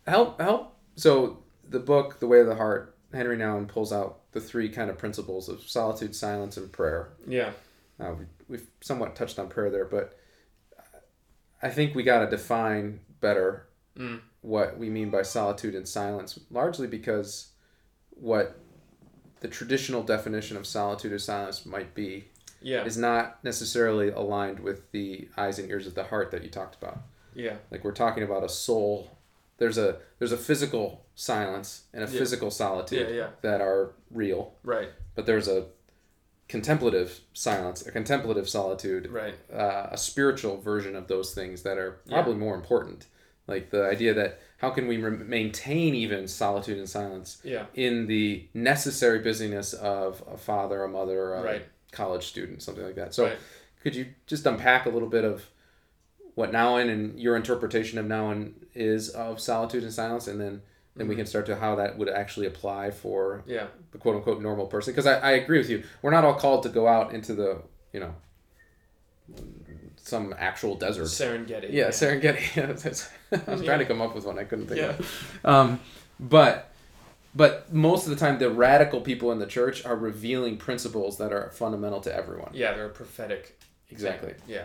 [0.06, 0.74] help, help.
[0.96, 4.88] So the book, The Way of the Heart, Henri Nouwen pulls out the three kind
[4.88, 7.10] of principles of solitude, silence, and prayer.
[7.26, 7.50] Yeah.
[8.00, 10.16] uh, we, we've somewhat touched on prayer there, but
[11.62, 13.66] I think we got to define better
[13.98, 14.20] Mm.
[14.42, 17.48] What we mean by solitude and silence, largely because
[18.10, 18.58] what
[19.40, 22.28] the traditional definition of solitude or silence might be
[22.62, 22.84] Yeah.
[22.84, 26.74] is not necessarily aligned with the eyes and ears of the heart that you talked
[26.82, 26.98] about.
[27.34, 27.56] Yeah.
[27.70, 29.16] Like we're talking about a soul.
[29.58, 32.18] There's a there's a physical silence and a Yeah.
[32.18, 33.28] physical solitude Yeah, yeah.
[33.42, 34.90] that are real, Right.
[35.14, 35.66] but there's a
[36.48, 39.34] contemplative silence, a contemplative solitude, Right.
[39.52, 43.06] uh, a spiritual version of those things that are probably more important.
[43.50, 47.66] Like the idea that how can we re- maintain even solitude and silence Yeah.
[47.74, 51.64] in the necessary busyness of a father, a mother, a Right.
[51.92, 53.12] college student, something like that.
[53.14, 53.38] So, Right.
[53.82, 55.46] could you just unpack a little bit of
[56.34, 60.62] what Nouwen and your interpretation of Nouwen is of solitude and silence, and then
[60.96, 61.20] then we mm-hmm.
[61.20, 63.68] can start to how that would actually apply for Yeah.
[63.92, 64.92] the quote unquote normal person?
[64.92, 65.84] Because I, I agree with you.
[66.02, 68.14] We're not all called to go out into the you know
[70.10, 71.04] some actual desert.
[71.04, 71.68] Serengeti.
[71.72, 72.62] Yeah, Serengeti.
[72.66, 72.72] I
[73.50, 73.66] was Yeah.
[73.66, 74.38] trying to come up with one.
[74.38, 74.96] I couldn't think Yeah.
[74.98, 75.38] of.
[75.44, 75.80] Um,
[76.18, 76.66] but
[77.34, 81.32] but most of the time, the radical people in the church are revealing principles that
[81.32, 82.50] are fundamental to everyone.
[82.52, 83.56] Yeah, they're prophetic.
[83.90, 84.34] Exactly.
[84.48, 84.64] Yeah.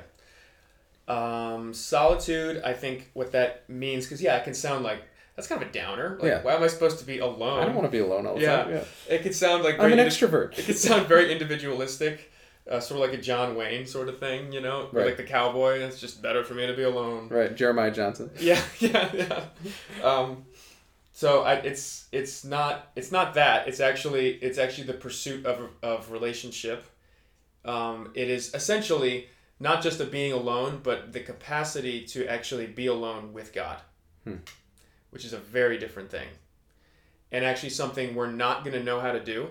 [1.08, 5.04] Um, solitude, I think what that means, because yeah, it can sound like
[5.36, 6.18] that's kind of a downer.
[6.20, 6.42] Like, Yeah.
[6.42, 7.60] Why am I supposed to be alone?
[7.62, 8.64] I don't want to be alone all the Yeah.
[8.64, 8.74] time.
[8.74, 8.84] Yeah.
[9.10, 10.58] It could sound like I'm an indi- extrovert.
[10.58, 12.32] It could sound very individualistic,
[12.70, 15.06] uh, sort of like a John Wayne sort of thing, you know, Right.
[15.06, 15.80] like the cowboy.
[15.80, 17.30] It's just better for me to be alone.
[17.30, 18.30] Right, Jeremiah Johnson.
[18.40, 19.44] Yeah, yeah, yeah.
[20.04, 20.46] Um,
[21.14, 23.68] so I, it's it's not it's not that.
[23.68, 26.86] It's actually it's actually the pursuit of of relationship.
[27.64, 32.88] Um, it is essentially not just a being alone, but the capacity to actually be
[32.88, 33.78] alone with God,
[34.26, 34.36] Hmm.
[35.12, 36.28] which is a very different thing,
[37.32, 39.48] and actually something we're not going to know how to do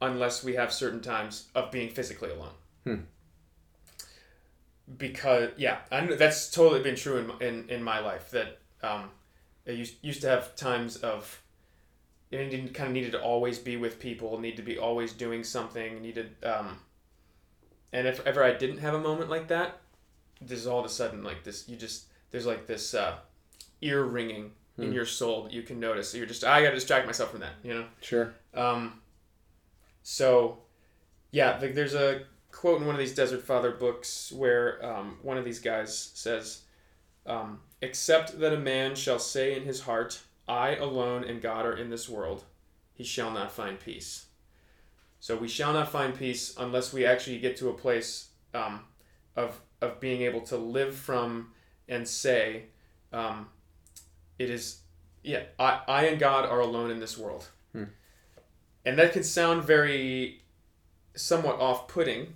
[0.00, 2.52] unless we have certain times of being physically alone.
[2.84, 2.96] Hmm.
[4.96, 8.58] Because yeah, I know that's totally been true in my- in, in my life that
[8.82, 9.10] um,
[9.66, 11.40] I used used to have times of
[12.30, 16.00] didn't kind of needed to always be with people, need to be always doing something,
[16.02, 16.78] needed um,
[17.92, 19.78] and if ever I didn't have a moment like that,
[20.40, 23.14] there's all of a sudden like this you just there's like this uh,
[23.80, 24.92] ear ringing in Hmm.
[24.92, 26.10] your soul that you can notice.
[26.10, 27.84] So you're just I got to distract myself from that, you know.
[28.00, 28.34] Sure.
[28.54, 29.00] Um,
[30.10, 30.58] so,
[31.30, 35.38] yeah, like there's a quote in one of these Desert Father books where um, one
[35.38, 36.62] of these guys says,
[37.26, 41.76] um, "Except that a man shall say in his heart, I alone and God are
[41.76, 42.42] in this world,
[42.92, 44.26] he shall not find peace."
[45.20, 48.80] So we shall not find peace unless we actually get to a place um,
[49.36, 51.52] of of being able to live from
[51.88, 52.64] and say,
[53.12, 53.48] um,
[54.40, 54.80] "It is,
[55.22, 57.46] yeah, I, I and God are alone in this world."
[58.84, 60.40] And that can sound very
[61.14, 62.34] somewhat off-putting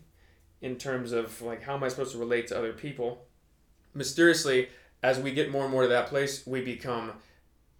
[0.60, 3.24] in terms of like how am i supposed to relate to other people?
[3.94, 4.68] Mysteriously
[5.02, 7.12] as we get more and more to that place we become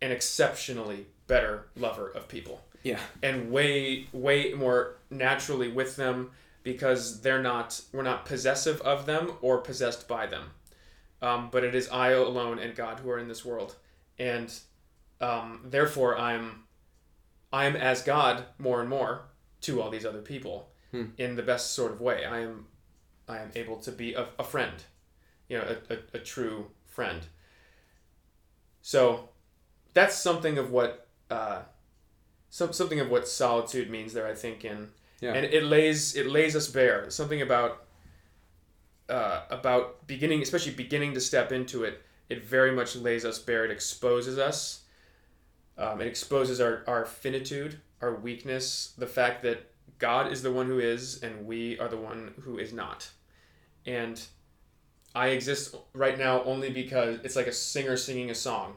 [0.03, 2.61] an exceptionally better lover of people.
[2.83, 3.00] Yeah.
[3.22, 6.31] and way way more naturally with them
[6.62, 10.50] because they're not we're not possessive of them or possessed by them.
[11.22, 13.77] Um, but it is i alone and god who are in this world.
[14.18, 14.53] And
[15.20, 16.64] um, therefore i'm
[17.60, 19.12] i'm as god more and more
[19.60, 20.56] to all these other people
[20.92, 21.06] Hmm.
[21.18, 22.66] in the best sort of way i am
[23.28, 24.76] i am able to be a, a friend
[25.48, 27.20] you know a, a, a true friend
[28.82, 29.28] so
[29.92, 31.62] that's something of what uh,
[32.50, 34.88] some, something of what solitude means there i think in
[35.20, 35.34] Yeah.
[35.34, 37.72] and it lays it lays us bare something about
[39.08, 43.64] uh, about beginning especially beginning to step into it it very much lays us bare
[43.64, 44.84] it exposes us
[45.78, 50.66] um, it exposes our, our finitude our weakness the fact that god is the one
[50.66, 53.08] who is and we are the one who is not
[53.87, 54.26] and
[55.14, 58.74] i exist right now only because it's like a singer singing a song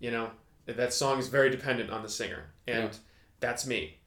[0.00, 0.30] you know
[0.66, 2.98] that song is very dependent on the singer and Yeah.
[3.40, 3.98] that's me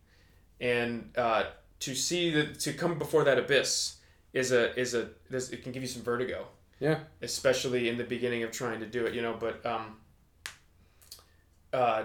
[0.60, 1.44] and uh,
[1.80, 3.96] to see that to come before that abyss
[4.34, 6.46] is a is a this, it can give you some vertigo
[6.80, 7.00] Yeah.
[7.22, 9.98] especially in the beginning of trying to do it you know but um
[11.74, 12.04] uh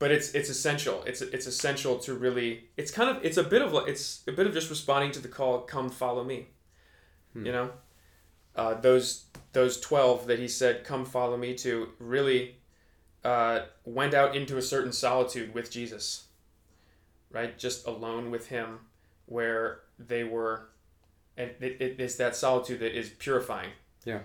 [0.00, 1.04] but it's it's essential.
[1.06, 4.32] It's it's essential to really it's kind of it's a bit of like it's a
[4.32, 6.48] bit of just responding to the call come follow me.
[7.34, 7.70] You know?
[8.56, 12.56] Uh, those those 12 that he said come follow me to really
[13.24, 16.24] uh, went out into a certain solitude with jesus.
[17.30, 17.56] Right?
[17.56, 18.80] Just alone with him
[19.26, 20.70] where they were
[21.36, 23.70] and it, it is that solitude that is purifying.
[24.06, 24.20] Yeah.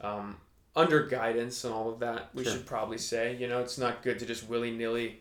[0.00, 0.36] um,
[0.76, 2.52] under guidance and all of that we Sure.
[2.52, 5.20] should probably say you know it's not good to just willy-nilly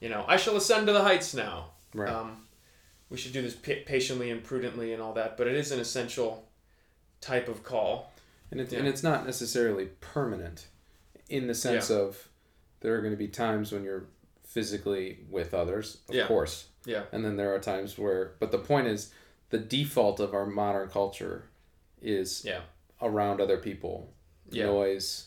[0.00, 2.08] you know i shall ascend to the heights now Right.
[2.12, 2.46] um,
[3.08, 5.80] we should do this pa- patiently and prudently and all that, but it is an
[5.80, 6.46] essential
[7.20, 8.12] type of call.
[8.52, 8.78] And it's Yeah.
[8.78, 10.68] and it's not necessarily permanent,
[11.28, 12.28] in the sense of
[12.78, 14.06] there are going to be times when you're
[14.44, 16.28] physically with others, of Yeah.
[16.28, 17.06] course, Yeah.
[17.10, 18.36] and then there are times where.
[18.38, 19.12] But the point is,
[19.48, 21.50] the default of our modern culture
[22.00, 22.60] is Yeah.
[23.02, 24.14] around other people,
[24.50, 24.66] Yeah.
[24.66, 25.26] noise,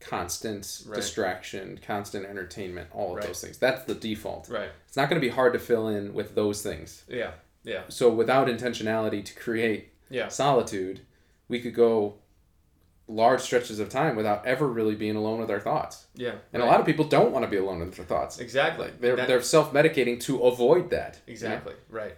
[0.00, 0.96] constant Right.
[0.96, 3.26] distraction, constant entertainment, all of Right.
[3.26, 3.58] those things.
[3.58, 4.48] That's the default.
[4.48, 4.70] Right.
[4.86, 7.04] It's not going to be hard to fill in with those things.
[7.08, 7.32] Yeah.
[7.64, 7.82] Yeah.
[7.88, 10.28] So without intentionality to create Yeah.
[10.28, 11.00] solitude,
[11.48, 12.14] we could go
[13.06, 16.06] large stretches of time without ever really being alone with our thoughts.
[16.14, 16.36] Yeah.
[16.52, 16.68] And right.
[16.68, 18.38] a lot of people don't want to be alone with their thoughts.
[18.38, 18.90] Exactly.
[19.00, 21.18] They're, That- they're self-medicating to avoid that.
[21.26, 21.32] you know?
[21.32, 21.74] Exactly.
[21.88, 22.16] Right.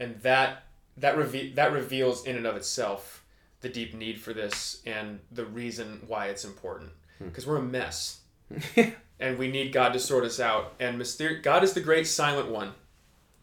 [0.00, 0.64] And that
[0.96, 3.21] that reve- that reveals in and of itself
[3.62, 6.90] the deep need for this and the reason why it's important.
[7.18, 7.26] Hmm.
[7.28, 8.20] Because we're a mess.
[9.20, 10.74] and we need God to sort us out.
[10.78, 12.72] And myster- God is the great silent one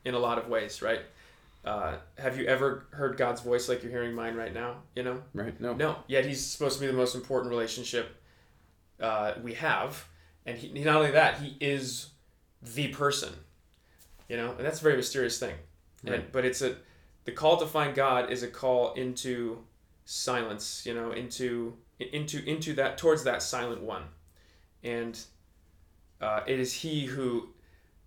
[0.06, 1.02] in a lot of ways, right?
[1.66, 4.76] Uh, have you ever heard God's voice like you're hearing mine right now?
[4.96, 5.22] You know?
[5.34, 5.60] Right?
[5.60, 5.74] No.
[5.74, 5.98] No.
[6.08, 8.16] Yet he's supposed to be the most important relationship
[9.00, 10.06] uh, we have.
[10.46, 12.10] And he, not only that, he is
[12.62, 13.34] the person.
[14.28, 14.52] You know?
[14.58, 15.56] And that's a very mysterious thing.
[16.04, 16.32] And, Right.
[16.32, 16.76] but it's a
[17.26, 19.60] the call to find God is a call into
[20.10, 24.04] silence, you know, into into into that towards that silent one.
[24.84, 25.20] And
[26.20, 27.50] uh, it is he who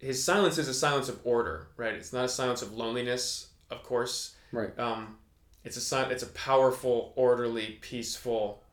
[0.01, 1.95] his silence is a silence of order, right?
[1.95, 4.35] It's not a silence of loneliness, of course.
[4.51, 4.77] Right.
[4.77, 5.17] Um,
[5.65, 8.65] it's a it's a powerful, orderly, peaceful,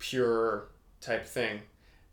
[0.00, 1.60] pure type thing,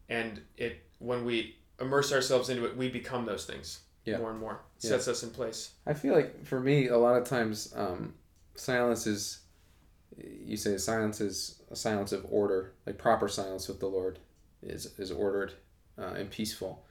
[0.07, 4.19] and it when we immerse ourselves into it, we become those things Yeah.
[4.19, 4.61] more and more.
[4.77, 4.89] It Yeah.
[4.91, 5.71] sets us in place.
[5.87, 8.13] I feel like for me, a lot of times, um,
[8.53, 9.39] silence is.
[10.45, 14.19] You say silence is a silence of order, like proper silence with the Lord,
[14.63, 15.53] is is ordered
[15.97, 16.83] uh, and peaceful.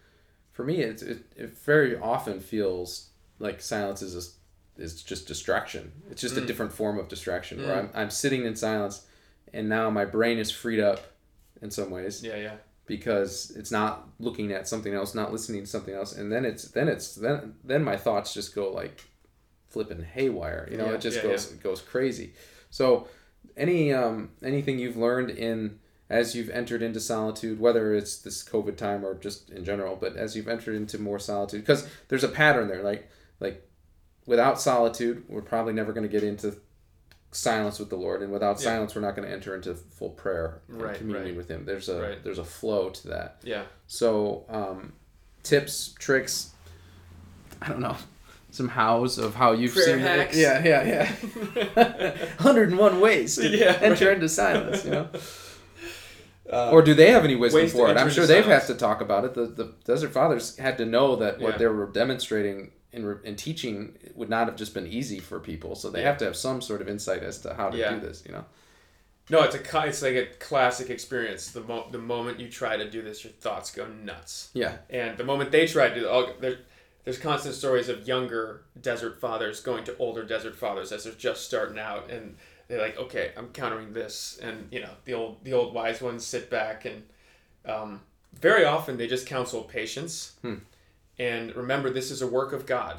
[0.53, 5.93] For me, it, it it very often feels like silence is a, is just distraction.
[6.11, 6.47] It's just a Mm.
[6.47, 7.79] different form of distraction where Mm.
[7.79, 9.07] I'm I'm sitting in silence,
[9.53, 11.01] and now my brain is freed up,
[11.63, 15.67] in some ways Yeah, yeah, because it's not looking at something else, not listening to
[15.67, 19.03] something else, and then it's then it's then then my thoughts just go like
[19.69, 20.69] flipping haywire.
[20.71, 22.33] You know, Yeah, it just yeah, goes it goes crazy.
[22.71, 23.09] So
[23.57, 28.77] any um anything you've learned in as you've entered into solitude, whether it's this COVID
[28.77, 32.29] time or just in general, but as you've entered into more solitude, because there's a
[32.29, 32.83] pattern there.
[32.83, 33.09] Like
[33.41, 33.69] like
[34.27, 36.57] without solitude, we're probably never going to get into
[37.33, 38.65] silence with the Lord, and without Yeah.
[38.65, 41.37] silence, we're not going to enter into full prayer and Right, communion right.
[41.37, 41.65] with Him.
[41.65, 42.25] There's a Right.
[42.25, 43.41] there's a flow to that.
[43.43, 43.65] yeah.
[43.89, 44.93] So um,
[45.43, 46.51] tips, tricks.
[47.61, 47.97] I don't know.
[48.57, 50.35] Some hows of how you've Prayer seen hacks.
[50.37, 50.41] it.
[50.41, 51.09] Yeah, yeah,
[51.75, 52.11] yeah.
[52.41, 54.15] 101 ways to Yeah, enter right.
[54.15, 55.09] into silence, you know?
[56.51, 57.97] Uh, or do they have any wisdom for it?
[57.99, 58.69] I'm sure they've silence.
[58.69, 59.35] had to talk about it.
[59.35, 61.59] The, the Desert Fathers had to know that what Yeah.
[61.59, 65.75] they were demonstrating in, re- in teaching would not have just been easy for people.
[65.75, 66.07] So they Yeah.
[66.09, 67.95] have to have some sort of insight as to how to Yeah.
[67.95, 68.45] do this, you know?
[69.29, 71.51] no, it's a it's like a classic experience.
[71.51, 74.51] The mo- the moment you try to do this, your thoughts go nuts.
[74.55, 74.77] Yeah.
[74.89, 76.59] And the moment they try to do oh, there,
[77.07, 81.45] there's constant stories of younger desert fathers going to older desert fathers as they're just
[81.45, 85.53] starting out, and they're like, okay, I'm countering this, and you know, the old the
[85.53, 87.05] old wise ones sit back, and
[87.65, 88.01] um,
[88.35, 90.57] very often they just counsel patience, Hmm.
[91.17, 92.99] and remember this is a work of God,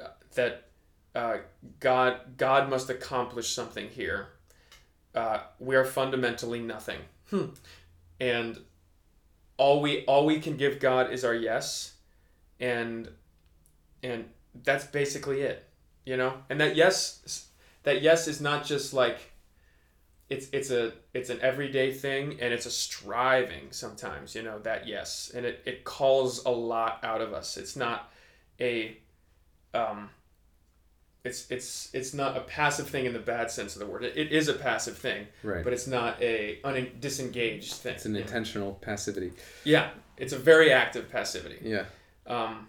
[0.00, 0.68] uh, that
[1.16, 1.38] uh,
[1.80, 4.28] God God must accomplish something here.
[5.16, 7.00] Uh, we are fundamentally nothing,
[8.20, 8.60] and
[9.56, 11.94] all we all we can give God is our yes,
[12.60, 13.08] and
[14.02, 14.24] and
[14.64, 15.64] that's basically it,
[16.04, 16.34] you know.
[16.50, 17.48] And that yes,
[17.82, 19.32] that yes is not just like
[20.28, 24.58] it's it's a it's an everyday thing, and it's a striving sometimes, you know.
[24.60, 27.56] That yes, and it it calls a lot out of us.
[27.56, 28.10] It's not
[28.60, 28.96] a
[29.74, 30.10] um.
[31.24, 34.04] It's, it's it's not a passive thing in the bad sense of the word.
[34.04, 35.64] It, it is a passive thing, Right.
[35.64, 37.94] but it's not a un- disengaged thing.
[37.96, 38.26] it's an you know?
[38.26, 39.32] intentional passivity.
[39.64, 41.58] Yeah, it's a very active passivity.
[41.62, 41.86] Yeah.
[42.26, 42.68] Um,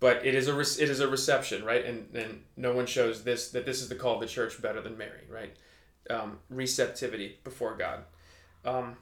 [0.00, 1.84] but it is a re- it is a reception, right?
[1.84, 4.80] And and no one shows this that this is the call of the church better
[4.80, 5.54] than Mary, right?
[6.08, 8.04] Um, receptivity before God.
[8.64, 8.96] Um,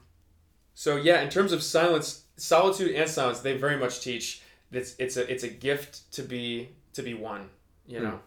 [0.73, 4.41] so yeah, in terms of silence, solitude and silence, they very much teach
[4.71, 7.49] that it's, it's a it's a gift to be to be one.
[7.87, 8.19] You know,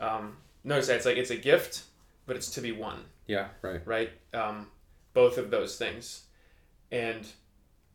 [0.00, 1.84] um, notice that it's like it's a gift,
[2.26, 3.80] but it's to be one Yeah, right.
[3.86, 4.10] right?
[4.34, 4.66] Um,
[5.12, 6.24] both of those things,
[6.90, 7.24] and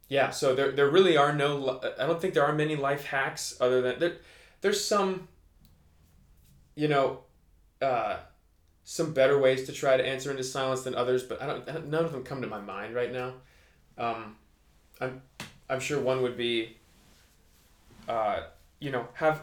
[0.10, 1.82] yeah, so there, there really are no.
[2.00, 4.18] I don't think there are many life hacks other than there.
[4.62, 5.28] There's some,
[6.76, 7.20] you know,
[7.82, 8.18] uh,
[8.84, 11.68] some better ways to try to answer into silence than others, but I don't.
[11.70, 13.34] I don't- None of them come to my mind right now.
[13.98, 14.36] Um,
[15.02, 15.22] I'm,
[15.70, 16.78] I'm sure one would be,
[18.08, 18.42] uh,
[18.80, 19.42] you know, have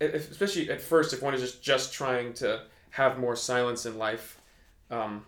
[0.00, 4.40] especially at first, if one is just just trying to have more silence in life,
[4.90, 5.24] um,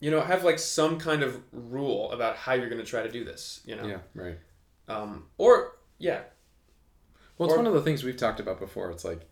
[0.00, 3.10] you know, have like some kind of rule about how you're going to try to
[3.10, 3.60] do this.
[3.66, 4.38] You know, Yeah, right.
[4.88, 6.22] um, or yeah,
[7.38, 8.90] Well, it's Or- one of the things we've talked about before.
[8.90, 9.28] It's like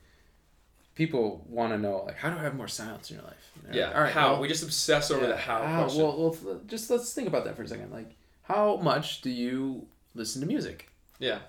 [0.95, 3.53] people want to know, like, how do I have more silence in your life?
[3.57, 3.87] You know, yeah.
[3.89, 4.13] like, All right.
[4.13, 6.03] how well, we just obsess over yeah, the how, how- question.
[6.03, 7.91] Well, well, just let's think about that for a second.
[7.93, 10.91] Like, how much do you listen to music?
[11.21, 11.41] yeah,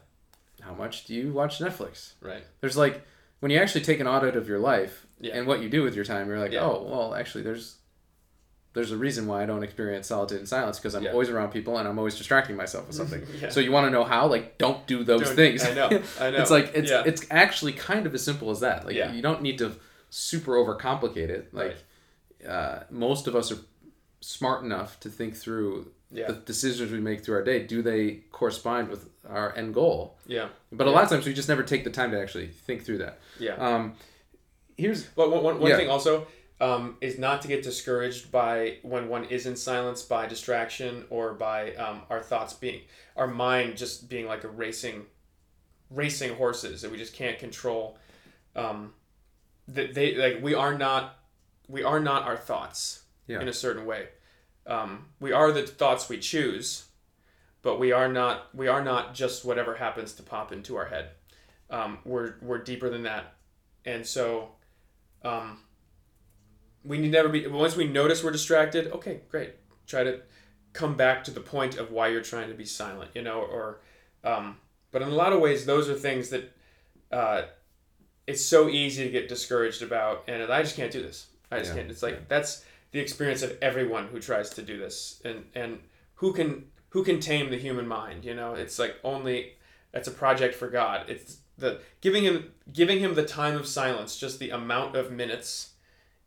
[0.61, 2.13] How much do you watch Netflix?
[2.21, 2.43] right.
[2.59, 3.03] There's like
[3.39, 5.37] when you actually take an audit of your life Yeah.
[5.37, 6.63] and what you do with your time, you're like, Yeah.
[6.63, 7.77] oh, well, actually, there's
[8.73, 11.11] there's a reason why I don't experience solitude and silence because I'm Yeah.
[11.11, 13.23] always around people and I'm always distracting myself with something.
[13.41, 13.49] Yeah.
[13.49, 14.27] So you want to know how?
[14.27, 15.65] Like, don't do those Don't- things.
[15.65, 15.87] I know,
[16.19, 16.41] I know.
[16.41, 17.03] it's like it's Yeah.
[17.05, 18.85] it's actually kind of as simple as that.
[18.85, 19.71] Like you don't need to
[20.11, 21.53] super overcomplicate it.
[21.53, 21.77] Like
[22.47, 23.57] uh, most of us are
[24.21, 26.27] smart enough to think through Yeah.
[26.27, 27.63] the decisions we make through our day.
[27.65, 30.17] Do they correspond with our end goal?
[30.27, 32.83] Yeah, But a lot of times we just never take the time to actually think
[32.85, 33.19] through that.
[33.39, 33.55] yeah.
[33.55, 33.93] Um,
[34.77, 35.77] here's But one, one, one Yeah.
[35.77, 36.27] thing also
[36.61, 41.33] um, is not to get discouraged by when one is in silence by distraction or
[41.33, 42.81] by um, our thoughts being
[43.15, 45.05] our mind just being like a racing
[45.89, 47.97] racing horses that we just can't control.
[48.55, 48.93] Um,
[49.67, 51.17] that they like we are not
[51.67, 53.41] we are not our thoughts Yeah.
[53.41, 54.09] in a certain way.
[54.65, 56.85] Um, we are the thoughts we choose
[57.61, 61.09] but we are not we are not just whatever happens to pop into our head.
[61.69, 63.33] Um, we're we're deeper than that.
[63.85, 64.49] And so
[65.23, 65.59] um,
[66.83, 69.53] we need never be once we notice we're distracted okay great.
[69.87, 70.21] Try to
[70.73, 73.79] come back to the point of why you're trying to be silent you know or
[74.23, 74.57] um,
[74.91, 76.51] but in a lot of ways those are things that
[77.11, 77.41] uh,
[78.27, 81.27] it's so easy to get discouraged about and i just can't do this.
[81.51, 82.19] I just Yeah, can't it's like yeah.
[82.27, 85.79] that's the experience of everyone who tries to do this and and
[86.15, 88.53] who can who can tame the human mind you know?
[88.53, 89.53] It's like only
[89.93, 91.09] it's a project for god.
[91.09, 95.71] It's the giving him giving him the time of silence just the amount of minutes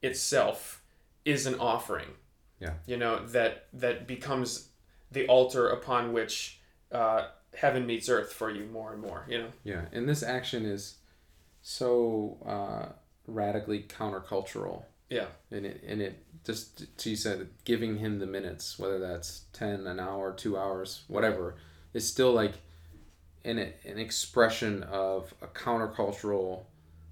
[0.02, 0.82] itself
[1.24, 2.08] is an offering.
[2.60, 2.74] Yeah.
[2.86, 4.68] you know that that becomes
[5.10, 6.60] the altar upon which
[6.92, 9.48] uh, heaven meets earth for you more and more you know?
[9.64, 10.98] Yeah, and this action is
[11.60, 12.92] so uh,
[13.26, 15.26] radically countercultural, yeah.
[15.50, 20.00] And it and it just she said giving him the minutes, whether that's ten an
[20.00, 21.56] hour, two hours, whatever,
[21.92, 22.54] is still like
[23.44, 26.62] an an expression of a countercultural,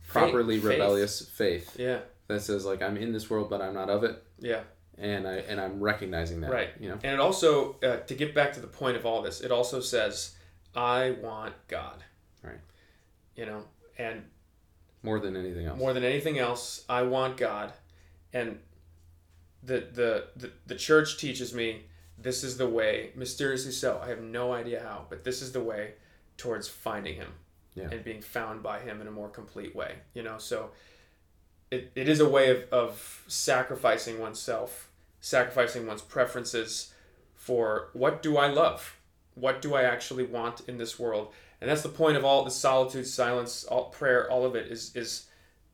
[0.08, 0.64] properly faith.
[0.64, 1.76] rebellious faith.
[1.78, 4.62] Yeah that says like I'm in this world but I'm not of it, yeah
[4.98, 6.68] and I and I'm recognizing that, Right.
[6.78, 9.40] You know, And it also, uh, to get back to the point of all this,
[9.40, 10.34] it also says,
[10.74, 12.04] I want God.
[12.42, 12.60] Right.
[13.34, 13.62] You know,
[13.96, 14.24] and
[15.02, 15.78] more than anything else.
[15.78, 17.72] more than anything else, I want God.
[18.34, 18.58] And
[19.62, 21.86] the, the, the, the church teaches me
[22.18, 24.00] this is the way, mysteriously so.
[24.04, 25.94] I have no idea how, but this is the way
[26.36, 27.32] towards finding Him
[27.74, 27.88] Yeah.
[27.90, 29.94] and being found by Him in a more complete way.
[30.12, 30.72] You know, so
[31.70, 34.88] it, it is a way of, of sacrificing oneself,
[35.20, 36.92] sacrificing one's preferences
[37.34, 38.96] for what do I love?
[39.34, 41.32] What do I actually want in this world?
[41.60, 44.94] And that's the point of all the solitude, silence, all prayer, all of it is
[44.96, 45.26] is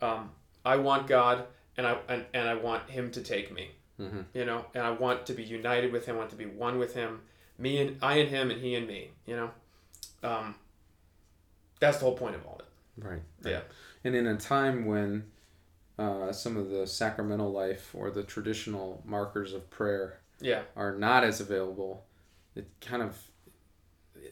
[0.03, 0.31] um,
[0.65, 1.45] I want God
[1.77, 3.71] and I and, and I want Him to take me.
[4.01, 4.25] Mhm.
[4.35, 6.17] You know, and I want to be united with Him.
[6.17, 7.23] I want to be one with Him.
[7.59, 9.11] Me and I and Him and He and me.
[9.27, 9.51] You know,
[10.23, 10.55] um,
[11.81, 13.09] that's the whole point of all of it.
[13.09, 13.23] Right.
[13.45, 13.61] Yeah.
[14.05, 15.25] And in a time when
[15.99, 20.63] uh, some of the sacramental life or the traditional markers of prayer Yeah.
[20.77, 22.05] are not as available,
[22.55, 23.19] it kind of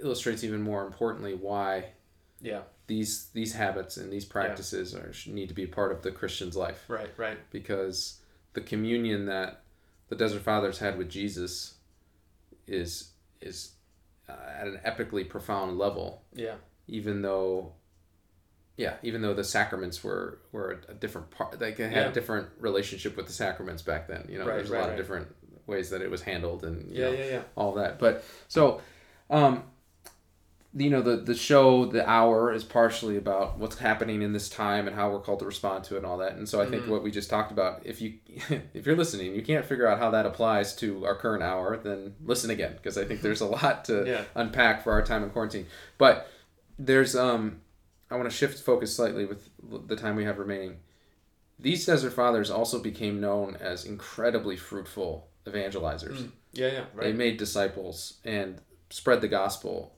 [0.01, 1.93] illustrates even more importantly why
[2.41, 2.63] Yeah.
[2.87, 6.85] these these habits and these practices are need to be part of the Christian's life
[6.89, 7.11] Right.
[7.17, 7.39] Right.
[7.51, 8.21] because
[8.53, 9.63] the communion that
[10.09, 11.75] the Desert Fathers had with Jesus
[12.67, 13.73] is is
[14.29, 16.57] uh, at an epically profound level Yeah.
[16.87, 17.73] even though
[18.77, 22.09] yeah even though the sacraments were were a different part they had Yeah.
[22.09, 24.91] a different relationship with the sacraments back then you know Right, there's a lot right.
[24.91, 25.29] of different
[25.67, 27.11] ways that it was handled and you Yeah.
[27.11, 27.25] know, Yeah.
[27.27, 27.43] Yeah.
[27.57, 28.81] all that but so
[29.31, 29.65] um
[30.77, 34.89] you know the the show the hour is partially about what's happening in this time
[34.89, 36.83] and how we're called to respond to it and all that and so i think
[36.85, 36.89] Mhm.
[36.89, 38.15] what we just talked about if you
[38.75, 42.15] if you're listening you can't figure out how that applies to our current hour then
[42.25, 44.25] listen again because i think there's a lot to Yeah.
[44.35, 46.29] unpack for our time in quarantine but
[46.77, 47.61] there's um
[48.15, 49.51] i want to shift focus slightly with
[49.89, 50.77] the time we have remaining
[51.59, 56.31] these desert fathers also became known as incredibly fruitful evangelizers Mm.
[56.53, 56.73] Yeah.
[56.73, 56.85] Yeah.
[57.01, 58.61] they made disciples and
[58.91, 59.95] spread the gospel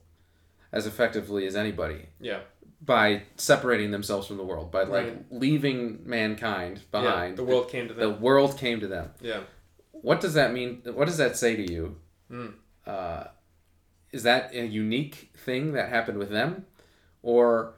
[0.71, 2.41] as effectively as anybody Yeah.
[2.81, 5.25] by separating themselves from the world, by like Right.
[5.31, 7.31] leaving mankind behind.
[7.33, 7.35] Yeah.
[7.37, 8.01] The world came to them.
[8.09, 9.11] The world came to them.
[9.21, 9.41] Yeah.
[9.91, 10.81] What does that mean?
[10.97, 11.83] What does that say to you?
[12.31, 12.53] Mm.
[12.85, 13.23] Uh,
[14.11, 16.65] is that a unique thing that happened with them,
[17.21, 17.73] or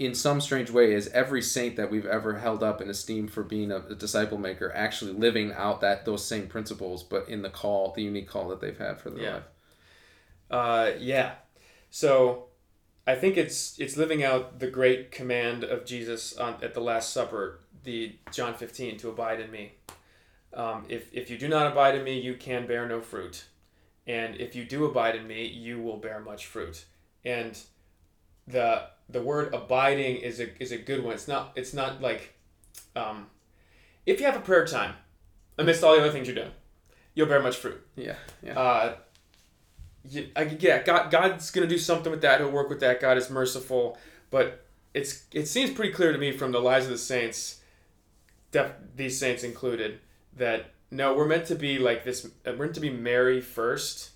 [0.00, 3.42] in some strange way, is every saint that we've ever held up in esteem for
[3.42, 7.50] being a, a disciple maker actually living out that those same principles, but in the
[7.50, 9.34] call, the unique call that they've had for their Yeah.
[9.34, 9.42] life.
[10.50, 11.34] Uh, yeah.
[11.90, 12.46] So
[13.06, 17.12] I think it's it's living out the great command of Jesus on, at the Last
[17.12, 19.72] Supper, the John 15, to abide in me.
[20.54, 23.44] Um, if, if you do not abide in me, you can bear no fruit.
[24.06, 26.86] And if you do abide in me, you will bear much fruit.
[27.22, 27.56] And
[28.48, 31.14] the the word abiding is a is a good one.
[31.14, 32.34] It's not it's not like
[32.96, 33.26] um,
[34.06, 34.94] if you have a prayer time
[35.58, 36.52] amidst all the other things you're doing,
[37.14, 37.80] you'll bear much fruit.
[37.96, 38.58] Yeah, yeah.
[38.58, 38.96] Uh,
[40.08, 42.40] yeah, I, yeah, God, God's gonna do something with that.
[42.40, 43.00] He'll work with that.
[43.00, 43.98] God is merciful,
[44.30, 47.60] but it's it seems pretty clear to me from the lives of the saints,
[48.50, 50.00] def, these saints included,
[50.36, 52.24] that no, we're meant to be like this.
[52.26, 54.10] uh, We're meant to be Mary first,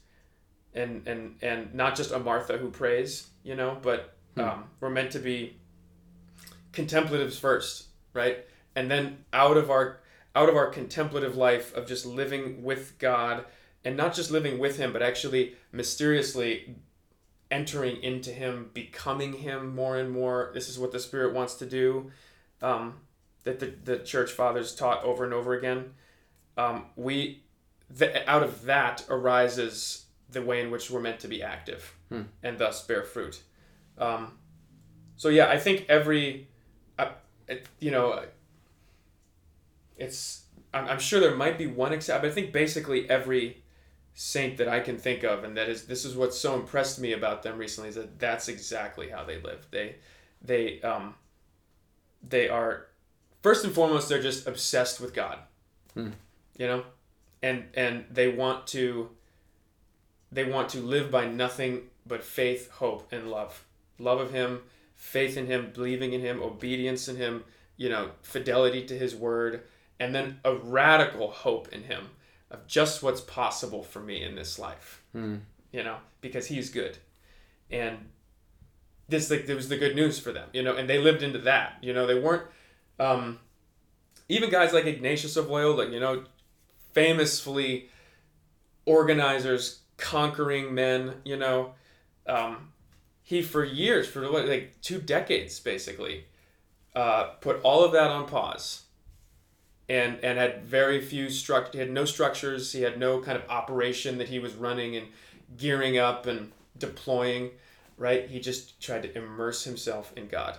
[0.74, 5.12] and and and not just a Martha who prays, you know, but um, we're meant
[5.12, 5.57] to be
[6.72, 8.39] contemplatives first, right?
[8.74, 10.01] And then out of our
[10.37, 13.45] out of our contemplative life of just living with God
[13.85, 16.74] and not just living with him but actually mysteriously
[17.51, 21.66] entering into him becoming him more and more this is what the spirit wants to
[21.66, 22.11] do
[22.62, 22.95] um,
[23.45, 25.93] that the, the church fathers taught over and over again
[26.57, 27.45] um, we
[27.97, 32.22] th- out of that arises the way in which we're meant to be active Hmm.
[32.43, 33.41] and thus bear fruit
[33.99, 34.32] um,
[35.16, 36.49] so yeah i think every
[36.99, 37.11] uh,
[37.49, 38.22] it, you know
[39.97, 43.62] it's I'm, I'm sure there might be one exception but i think basically every
[44.16, 47.12] saint that i can think of and that is this is what's so impressed me
[47.12, 49.66] about them recently is that that's exactly how they live.
[49.70, 49.97] They
[50.42, 51.14] they um
[52.22, 52.86] they are
[53.42, 55.38] first and foremost they're just obsessed with god.
[55.95, 56.11] Hmm.
[56.57, 56.84] you know?
[57.42, 59.11] And and they want to
[60.32, 63.64] they want to live by nothing but faith hope and love
[63.99, 64.61] love of him
[64.95, 67.45] faith in him believing in him obedience in him
[67.76, 69.62] you know fidelity to his word
[70.01, 72.09] and then a radical hope in him
[72.51, 75.36] of just what's possible for me in this life Hmm.
[75.72, 76.99] you know because he's good
[77.70, 77.99] and
[79.09, 81.38] this like there was the good news for them you know and they lived into
[81.40, 82.47] that you know they weren't
[82.99, 83.38] um
[84.28, 86.24] even guys like ignatius of loyola you know
[86.92, 87.88] famously
[88.86, 91.72] organizers conquering men you know
[92.26, 92.72] um,
[93.25, 96.27] he for years for like two decades basically
[96.95, 98.83] uh, put all of that on pause.
[99.89, 103.49] And and had very few struct he had no structures he had no kind of
[103.51, 105.09] operation that he was running and
[105.59, 107.51] gearing up and deploying
[107.97, 108.29] right?
[108.29, 110.59] He just tried to immerse himself in god.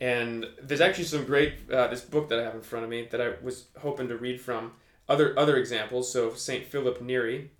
[0.00, 3.08] And there's actually some great uh, this book that i have in front of me
[3.10, 4.72] that i was hoping to read from
[5.08, 6.12] other other examples.
[6.12, 7.50] So saint philip neri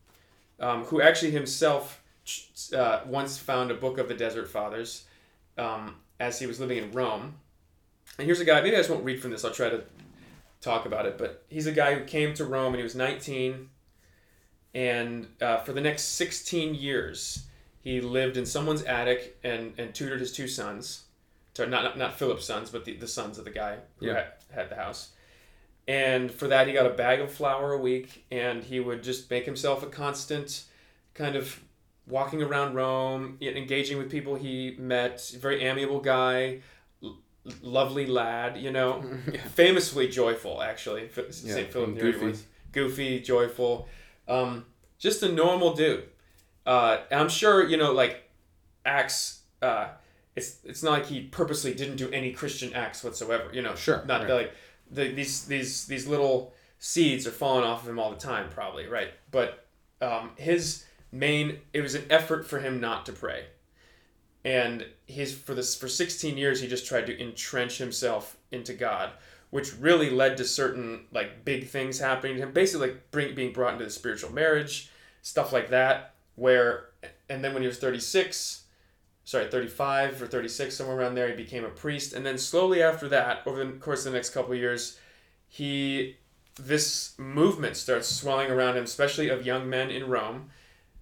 [0.59, 2.03] um, who actually himself
[2.75, 5.05] uh, once found a book of the desert fathers
[5.59, 7.35] um, as he was living in rome.
[8.19, 9.83] And here's a guy maybe i just won't read from this i'll try to
[10.61, 13.69] talk about it but he's a guy who came to rome and he was 19
[14.75, 17.47] and uh, for the next 16 years
[17.81, 21.05] he lived in someone's attic and, and tutored his two sons.
[21.55, 24.15] Sorry, not, not, not philip's sons but the, the sons of the guy who Yeah.
[24.15, 25.11] had, had the house.
[25.89, 29.31] And for that he got a bag of flour a week and he would just
[29.31, 30.65] make himself a constant
[31.15, 31.61] kind of
[32.07, 36.61] walking around rome engaging with people he met very amiable guy
[37.03, 37.19] l-
[37.63, 39.03] lovely lad you know
[39.55, 41.05] famously joyful actually.
[41.07, 42.27] F- Yeah, st philip goofy.
[42.27, 43.89] was goofy joyful
[44.29, 44.65] um,
[44.99, 46.05] just a normal dude.
[46.65, 48.29] Uh, i'm sure you know like
[48.85, 49.89] acts uh,
[50.35, 53.75] it's it's not like he purposely didn't do any christian acts whatsoever you know.
[53.75, 54.31] Sure, not right.
[54.31, 54.53] like
[54.91, 58.87] the, these these these little seeds are falling off of him all the time probably
[58.87, 59.09] right.
[59.31, 59.67] But
[60.01, 60.85] um, his
[61.19, 63.47] main it was an effort for him not to pray.
[64.45, 69.11] And he's for this for 16 years he just tried to entrench himself into god
[69.51, 72.53] which really led to certain like big things happening to him.
[72.53, 74.91] Basically like bring, being brought into the spiritual marriage
[75.23, 76.91] stuff like that where
[77.29, 78.65] and then when he was 36
[79.25, 82.13] sorry 35 or 36 somewhere around there he became a priest.
[82.13, 84.99] And then slowly after that over the course of the next couple years
[85.49, 86.17] he
[86.61, 90.51] this movement starts swelling around him especially of young men in rome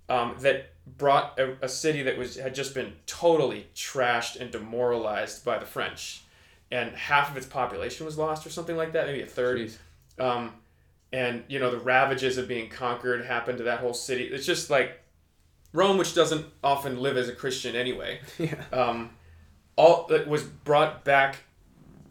[0.08, 5.44] um, that brought a, a city that was had just been totally trashed and demoralized
[5.44, 6.22] by the french.
[6.70, 9.72] And half of its population was lost or something like that maybe a third.
[10.18, 10.52] Um,
[11.12, 14.24] and you know the ravages of being conquered happened to that whole city.
[14.24, 15.00] It's just like
[15.72, 18.62] rome which doesn't often live as a christian anyway yeah.
[18.72, 19.10] um,
[19.74, 21.38] all that was brought back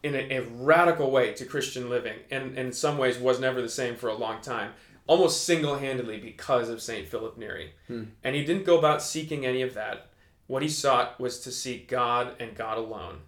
[0.03, 3.61] in a, a radical way to Christian living, and, and in some ways was never
[3.61, 4.73] the same for a long time,
[5.07, 7.73] almost single handedly because of Saint Philip Neri.
[7.87, 8.03] Hmm.
[8.23, 10.07] And he didn't go about seeking any of that.
[10.47, 13.19] What he sought was to seek God and God alone.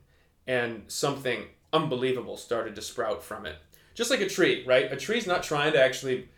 [0.47, 3.55] and something unbelievable started to sprout from it.
[3.95, 4.91] Just like a tree, right?
[4.91, 6.29] A tree's not trying to actually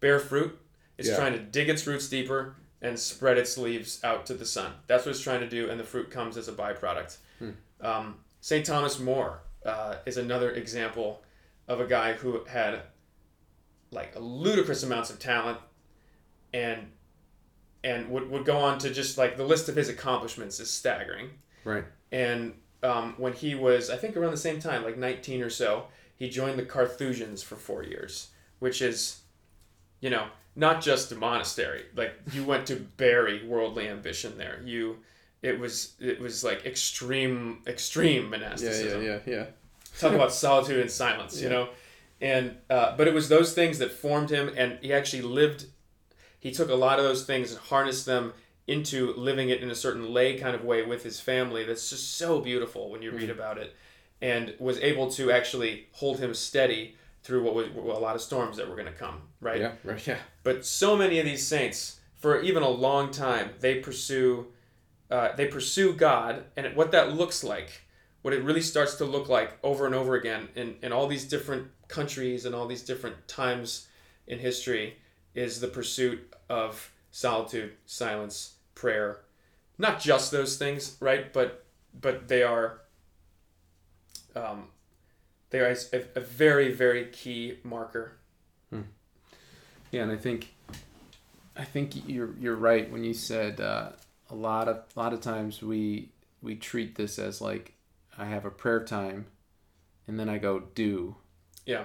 [0.00, 0.58] bear fruit.
[0.96, 1.16] It's Yeah.
[1.16, 4.72] trying to dig its roots deeper and spread its leaves out to the sun.
[4.86, 7.18] That's what it's trying to do, and the fruit comes as a byproduct.
[7.82, 8.64] Um, St.
[8.64, 11.22] Thomas More uh, is another example
[11.68, 12.80] of a guy who had
[13.90, 15.58] like ludicrous amounts of talent
[16.52, 16.90] and
[17.82, 21.30] and would, would go on to just like the list of his accomplishments is staggering
[21.64, 21.84] Right.
[22.12, 25.84] and um, when he was i think around the same time like 19 or so
[26.16, 28.28] he joined the carthusians for four years
[28.58, 29.20] which is
[30.00, 30.26] you know
[30.56, 34.96] not just a monastery like you went to bury worldly ambition there you
[35.42, 39.34] it was it was like extreme extreme monasticism yeah, yeah, yeah.
[39.36, 39.46] yeah.
[39.98, 41.68] talk about solitude and silence you know
[42.20, 45.66] and uh, but it was those things that formed him and he actually lived
[46.38, 48.32] he took a lot of those things and harnessed them
[48.66, 52.16] into living it in a certain lay kind of way with his family that's just
[52.16, 53.74] so beautiful when you read about it
[54.22, 58.56] and was able to actually hold him steady through what was a lot of storms
[58.56, 60.18] that were going to come right Yeah, right, yeah.
[60.42, 64.46] but so many of these saints, for even a long time, they pursue,
[65.10, 67.82] uh, they pursue God, and what that looks like,
[68.22, 71.24] what it really starts to look like over and over again in, in all these
[71.24, 73.88] different countries and all these different times
[74.26, 74.96] in history,
[75.34, 79.20] is the pursuit of solitude, silence, prayer.
[79.78, 81.32] Not just those things, right?
[81.32, 81.64] But
[82.00, 82.80] but they are.
[84.36, 84.68] Um,
[85.50, 88.12] they are a, a very very key marker
[89.90, 90.54] Yeah, and I think,
[91.56, 93.90] I think you're you're right when you said uh,
[94.30, 96.10] a lot of a lot of times we
[96.42, 97.74] we treat this as like
[98.16, 99.26] I have a prayer time,
[100.06, 101.16] and then I go do,
[101.70, 101.84] Yeah.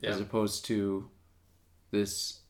[0.00, 0.10] Yeah.
[0.10, 1.08] as opposed to
[1.90, 2.40] this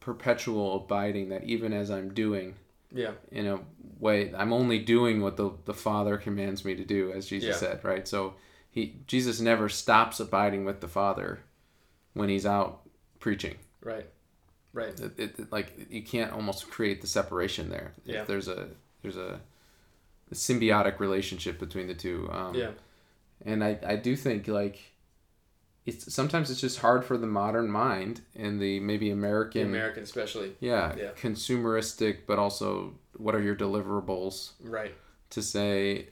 [0.00, 2.54] perpetual abiding that even as I'm doing
[2.92, 3.12] Yeah.
[3.30, 3.60] in a
[3.98, 7.68] way I'm only doing what the the Father commands me to do, as Jesus Yeah.
[7.68, 8.06] said, right?
[8.08, 8.34] So
[8.70, 11.40] he Jesus never stops abiding with the Father
[12.12, 12.82] when he's out
[13.20, 13.56] preaching.
[13.82, 14.08] Right.
[14.72, 14.98] Right.
[15.00, 18.22] it, it, like you can't almost create the separation there Yeah.
[18.22, 18.68] if there's a
[19.02, 19.40] there's a,
[20.30, 22.72] a symbiotic relationship between the two um, Yeah.
[23.44, 24.78] and I, I do think like
[25.86, 30.02] it's sometimes it's just hard for the modern mind and the maybe The american American,
[30.02, 30.52] especially.
[30.60, 31.10] yeah, Yeah.
[31.20, 34.94] consumeristic but also what are your deliverables Right.
[35.30, 36.08] to say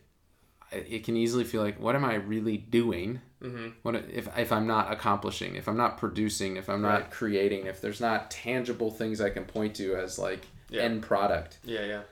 [0.72, 3.68] it can easily feel like what am i really doing Mm-hmm.
[3.82, 7.10] what if, if i'm not accomplishing if i'm not producing if i'm not Right.
[7.10, 10.82] creating if there's not tangible things i can point to as like Yeah.
[10.82, 11.84] end product Yeah.
[11.84, 12.02] Yeah.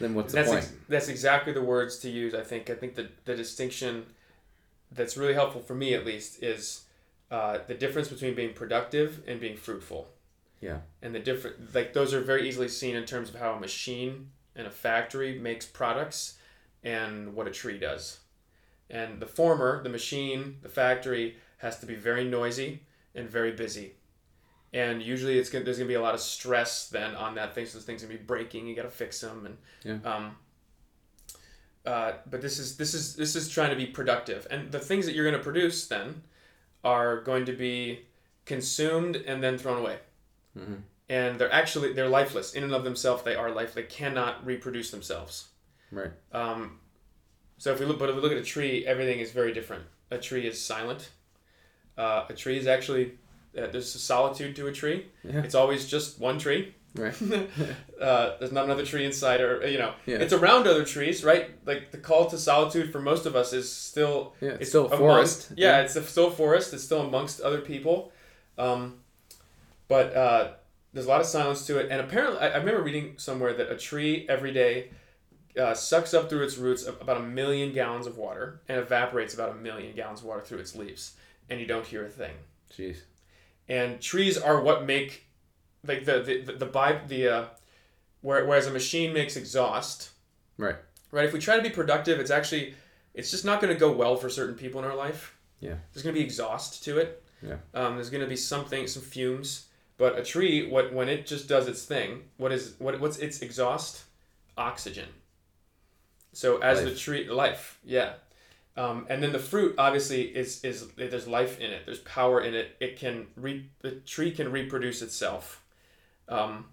[0.00, 2.34] then what's that's the point ex- that's exactly the words to use.
[2.34, 2.68] I think.
[2.70, 4.06] I think the the distinction
[4.90, 6.83] that's really helpful for me at least is
[7.30, 10.08] uh, the difference between being productive and being fruitful.
[10.60, 10.78] Yeah.
[11.02, 14.30] And the different like those are very easily seen in terms of how a machine
[14.56, 16.38] and a factory makes products
[16.82, 18.20] and what a tree does.
[18.90, 22.82] And the former, the machine, the factory has to be very noisy
[23.14, 23.94] and very busy.
[24.72, 27.54] And usually it's gonna, there's going to be a lot of stress then on that
[27.54, 27.64] thing.
[27.66, 28.66] So those things going to be breaking.
[28.66, 29.46] You got to fix them.
[29.46, 29.56] And
[30.04, 30.10] Yeah.
[30.10, 30.36] um,
[31.86, 34.46] uh, but this is this is this is trying to be productive.
[34.50, 36.22] And the things that you're going to produce then
[36.84, 38.00] are going to be
[38.44, 39.98] consumed and then thrown away.
[40.56, 40.82] Mhm.
[41.08, 43.22] And they're actually they're lifeless in and of themselves.
[43.22, 43.74] They are life.
[43.74, 45.48] They cannot reproduce themselves.
[45.90, 46.80] right Um,
[47.58, 49.84] so if we look, but if we look at a tree, everything is very different.
[50.10, 51.10] A tree is silent.
[51.96, 53.18] Uh, a tree is actually
[53.56, 55.06] uh, there's a solitude to a tree.
[55.22, 55.42] Yeah.
[55.42, 56.74] It's always just one tree.
[56.94, 57.14] Right
[58.00, 60.16] uh, there's not another tree inside, or you know, Yeah.
[60.18, 61.50] it's around other trees, right?
[61.66, 64.96] Like the call to solitude for most of us is still yeah it's, still a
[64.96, 65.00] amongst-
[65.48, 66.72] forest Yeah, it's still forest.
[66.74, 68.12] It's still amongst other people.
[68.58, 69.00] Um,
[69.88, 70.52] but uh,
[70.92, 71.88] there's a lot of silence to it.
[71.90, 74.90] And apparently, I, I remember reading somewhere that a tree every day
[75.58, 79.50] uh, sucks up through its roots about a million gallons of water and evaporates about
[79.50, 81.14] a million gallons of water through its leaves.
[81.50, 82.32] And you don't hear a thing.
[82.72, 82.98] jeez
[83.68, 85.26] And trees are what make
[85.86, 87.44] like the the the, the, bi- the uh,
[88.20, 90.10] where, whereas a machine makes exhaust
[90.56, 90.76] right
[91.14, 91.24] right?
[91.24, 92.74] If we try to be productive, it's actually
[93.14, 95.36] it's just not going to go well for certain people in our life.
[95.60, 95.76] Yeah.
[95.92, 97.22] There's going to be exhaust to it.
[97.40, 97.56] Yeah.
[97.72, 99.66] Um, there's going to be something, some fumes.
[99.96, 103.40] But a tree, what when it just does its thing, what is what what's its
[103.42, 104.04] exhaust?
[104.58, 105.08] Oxygen.
[106.32, 108.14] So as the tree, life, yeah.
[108.76, 111.82] Um, and then the fruit obviously is is there's life in it.
[111.86, 112.76] There's power in it.
[112.80, 115.63] It can re the tree can reproduce itself.
[116.28, 116.66] Um,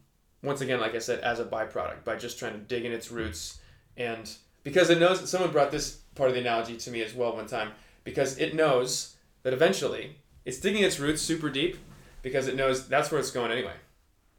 [0.44, 3.12] once again, like I said, as a byproduct by just trying to dig in its
[3.12, 3.60] roots
[3.98, 4.30] and
[4.64, 7.48] because it knows someone brought this part of the analogy to me as well one
[7.48, 7.72] time
[8.04, 11.78] because it knows that eventually it's digging its roots super deep
[12.22, 13.74] because it knows that's where it's going anyway.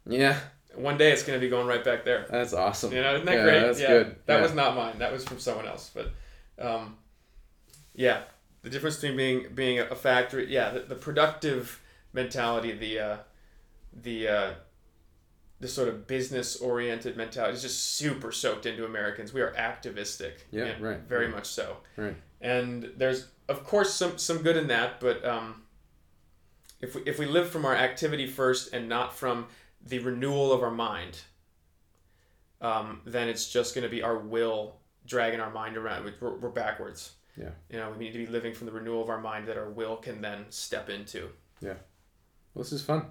[0.05, 0.39] yeah
[0.75, 2.25] One day it's going to be going right back there.
[2.29, 3.59] that's awesome You know, isn't that Yeah, great?
[3.61, 4.15] that's yeah, good.
[4.25, 4.41] That Yeah.
[4.41, 4.99] was not mine.
[4.99, 5.91] That was from someone else.
[5.93, 6.11] But,
[6.59, 6.97] um,
[7.93, 8.23] Yeah,
[8.63, 11.79] the difference between being being a factory, yeah, the, the productive
[12.13, 13.17] mentality, the uh,
[13.93, 14.51] the uh,
[15.63, 19.31] the sort of business oriented mentality is just super soaked into Americans.
[19.31, 20.45] We are activistic.
[20.51, 21.35] Yeah, right, Very right.
[21.35, 21.77] much so.
[21.95, 22.17] Right.
[22.41, 25.61] And there's of course some some good in that, but um,
[26.81, 29.47] if we if we live from our activity first and not from
[29.81, 31.21] the renewal of our mind,
[32.59, 36.11] um, then it's just going to be our will dragging our mind around.
[36.19, 37.13] We're, we're backwards.
[37.37, 37.51] Yeah.
[37.69, 39.69] You know, we need to be living from the renewal of our mind that our
[39.69, 41.29] will can then step into.
[41.61, 41.75] Yeah.
[42.53, 43.05] Well, this is fun.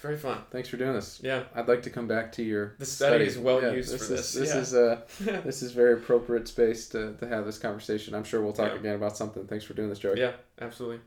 [0.00, 0.38] Very fun.
[0.50, 1.20] Thanks for doing this.
[1.22, 1.44] Yeah.
[1.54, 4.32] I'd like to come back to your The study is well used this for is,
[4.32, 4.32] this.
[4.32, 4.60] This Yeah.
[4.60, 5.00] is uh,
[5.44, 8.14] this is very appropriate space to, to have this conversation.
[8.14, 8.78] I'm sure we'll talk Yeah.
[8.78, 9.46] again about something.
[9.46, 10.20] Thanks for doing this, Joey.
[10.20, 11.00] yeah, absolutely.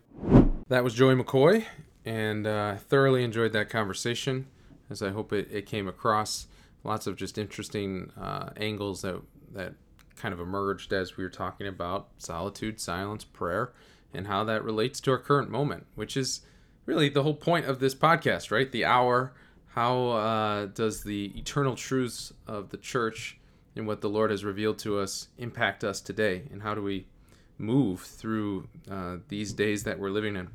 [0.68, 1.66] That was Joey McCoy,
[2.06, 4.48] and uh, thoroughly enjoyed that conversation,
[4.89, 6.48] as I hope it, it came across.
[6.84, 9.22] Lots of just interesting uh, angles that
[9.54, 9.74] that
[10.18, 13.72] kind of emerged as we were talking about solitude, silence, prayer,
[14.14, 16.42] and how that relates to our current moment, which is
[16.86, 18.71] really the whole point of this podcast, right?
[18.71, 19.34] The hour.
[19.67, 23.39] How uh, does the eternal truths of the church
[23.75, 27.07] and what the Lord has revealed to us impact us today, and how do we
[27.57, 30.49] move through uh, these days that we're living in?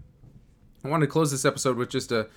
[0.85, 2.29] I wanted to close this episode with just a,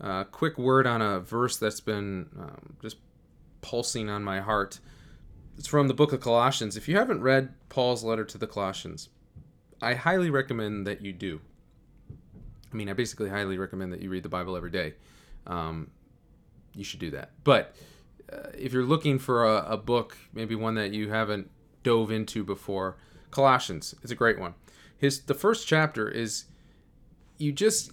[0.00, 2.96] a quick word on a verse that's been um, just
[3.60, 4.80] pulsing on my heart.
[5.56, 6.76] It's from the book of Colossians.
[6.76, 9.08] If you haven't read Paul's letter to the Colossians,
[9.80, 11.40] I highly recommend that you do.
[12.76, 14.92] I mean, I basically highly recommend that you read the Bible every day.
[15.46, 15.90] Um,
[16.74, 17.30] you should do that.
[17.42, 17.74] But
[18.30, 21.50] uh, if you're looking for a, a book, maybe one that you haven't
[21.82, 22.98] dove into before,
[23.30, 24.52] Colossians is a great one.
[24.98, 26.44] His the first chapter is
[27.38, 27.92] you just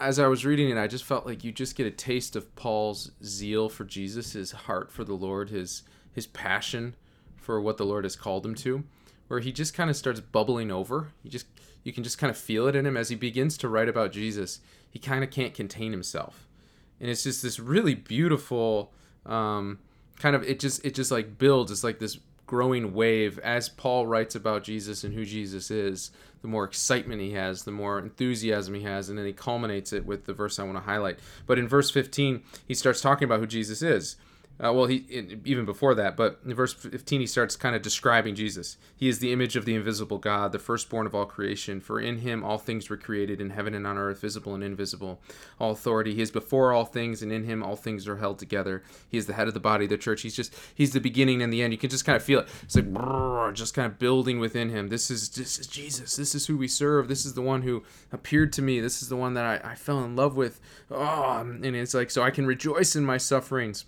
[0.00, 2.56] as I was reading it, I just felt like you just get a taste of
[2.56, 6.96] Paul's zeal for Jesus, his heart for the Lord, his his passion
[7.36, 8.84] for what the Lord has called him to,
[9.28, 11.08] where he just kind of starts bubbling over.
[11.22, 11.48] You just
[11.86, 14.10] you can just kind of feel it in him as he begins to write about
[14.10, 14.58] Jesus.
[14.90, 16.48] He kind of can't contain himself,
[17.00, 18.92] and it's just this really beautiful
[19.24, 19.78] um,
[20.18, 21.70] kind of it just it just like builds.
[21.70, 26.10] It's like this growing wave as Paul writes about Jesus and who Jesus is.
[26.42, 30.04] The more excitement he has, the more enthusiasm he has, and then he culminates it
[30.04, 31.20] with the verse I want to highlight.
[31.46, 34.16] But in verse 15, he starts talking about who Jesus is.
[34.62, 37.82] Uh, well, he in, even before that, but in verse 15, he starts kind of
[37.82, 38.78] describing Jesus.
[38.96, 41.80] He is the image of the invisible God, the firstborn of all creation.
[41.80, 45.20] For in him all things were created in heaven and on earth, visible and invisible.
[45.58, 46.14] All authority.
[46.14, 48.82] He is before all things, and in him all things are held together.
[49.10, 50.22] He is the head of the body, the church.
[50.22, 51.74] He's just he's the beginning and the end.
[51.74, 52.48] You can just kind of feel it.
[52.62, 54.88] It's like brrr, just kind of building within him.
[54.88, 56.16] This is this is Jesus.
[56.16, 57.08] This is who we serve.
[57.08, 58.80] This is the one who appeared to me.
[58.80, 60.60] This is the one that I, I fell in love with.
[60.90, 63.84] Oh, and it's like so I can rejoice in my sufferings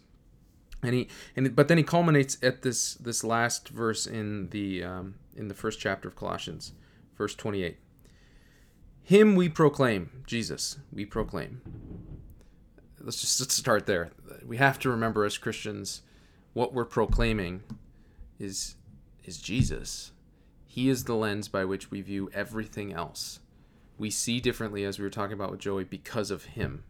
[0.82, 5.14] and he and but then he culminates at this this last verse in the um,
[5.36, 6.72] in the first chapter of Colossians,
[7.16, 7.78] verse twenty eight.
[9.02, 11.62] Him we proclaim, Jesus, we proclaim.
[13.00, 14.10] Let's just let's start there.
[14.46, 16.02] We have to remember as Christians,
[16.52, 17.62] what we're proclaiming
[18.38, 18.76] is
[19.24, 20.12] is Jesus.
[20.66, 23.40] He is the lens by which we view everything else.
[23.96, 26.84] We see differently, as we were talking about with Joey, because of him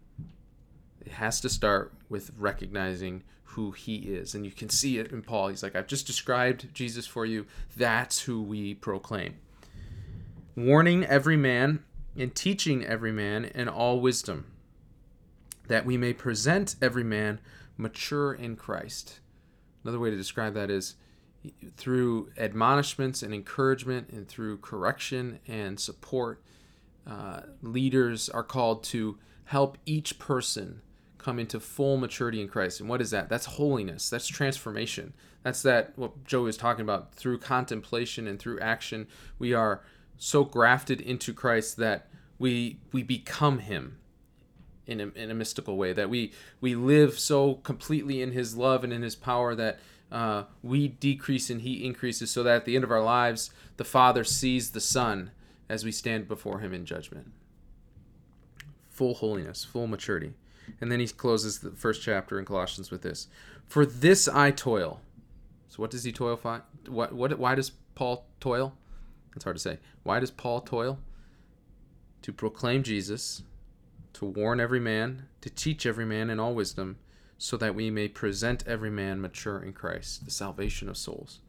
[1.05, 4.35] it has to start with recognizing who he is.
[4.35, 5.49] And you can see it in paul.
[5.49, 7.45] He's like i've just described jesus for you.
[7.75, 9.35] That's who we proclaim.
[10.55, 11.83] Warning every man
[12.17, 14.45] and teaching every man in all wisdom
[15.67, 17.39] that we may present every man
[17.77, 19.19] mature in christ.
[19.83, 20.95] Another way to describe that is
[21.77, 26.41] through admonishments and encouragement and through correction and support
[27.07, 30.81] uh, leaders are called to help each person
[31.19, 32.79] come into full maturity in Christ.
[32.79, 33.29] And what is that?
[33.29, 34.09] That's holiness.
[34.09, 35.13] That's transformation.
[35.43, 39.07] That's that what Joe was talking about through contemplation and through action.
[39.37, 39.81] We are
[40.17, 42.07] so grafted into Christ that
[42.39, 43.97] we we become him
[44.87, 48.83] in a, in a mystical way that we we live so completely in his love
[48.83, 49.79] and in his power that
[50.11, 53.83] uh, we decrease and he increases so that at the end of our lives the
[53.83, 55.31] father sees the son
[55.69, 57.31] as we stand before him in judgment
[58.89, 60.33] full holiness full maturity
[60.81, 63.27] and then he closes the first chapter in Colossians with this:
[63.67, 65.01] "For this I toil."
[65.69, 66.63] So what does he toil for?
[66.87, 68.73] What what why does Paul toil?
[69.35, 69.79] It's hard to say.
[70.03, 70.99] Why does Paul toil?
[72.23, 73.43] To proclaim Jesus,
[74.13, 76.97] to warn every man, to teach every man in all wisdom,
[77.37, 81.39] so that we may present every man mature in Christ, the salvation of souls.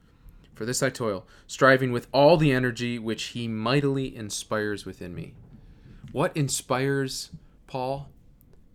[0.55, 5.35] For this I toil, striving with all the energy which he mightily inspires within me.
[6.13, 7.31] What inspires
[7.67, 8.11] Paul?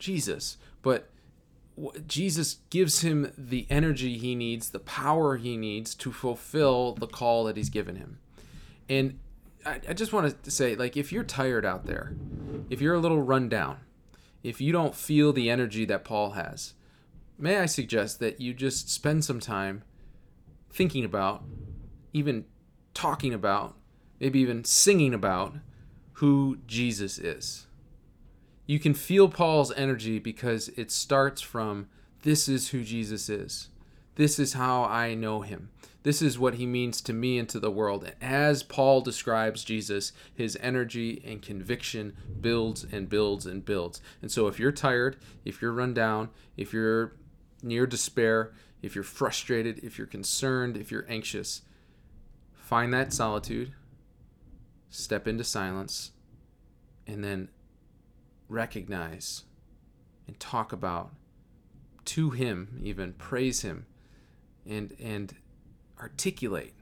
[0.06, 0.58] Jesus.
[0.82, 1.10] But
[2.08, 7.44] Jesus gives him the energy he needs, the power he needs to fulfill the call
[7.46, 8.20] that he's given him.
[8.88, 9.20] And
[9.66, 12.14] I, I just want to say, like, if you're tired out there,
[12.70, 13.80] if you're a little run down,
[14.44, 16.76] if you don't feel the energy that Paul has,
[17.38, 19.84] may I suggest that you just spend some time
[20.72, 21.44] thinking about,
[22.14, 22.46] even
[22.94, 23.76] talking about,
[24.20, 25.56] maybe even singing about
[26.14, 27.68] who Jesus is.
[28.66, 31.88] You can feel Paul's energy because it starts from
[32.24, 33.70] this is who Jesus is.
[34.16, 35.70] This is how I know him.
[36.04, 38.12] This is what he means to me and to the world.
[38.22, 44.02] As Paul describes Jesus, his energy and conviction builds and builds and builds.
[44.22, 47.14] And so if you're tired, if you're run down, if you're
[47.64, 51.64] near despair, if you're frustrated, if you're concerned, if you're anxious,
[52.54, 53.74] find that solitude,
[54.92, 56.12] step into silence,
[57.08, 57.50] and then
[58.48, 59.44] recognize
[60.28, 61.12] and talk about
[62.06, 63.86] to him even praise him
[64.68, 65.36] and and
[66.00, 66.74] articulate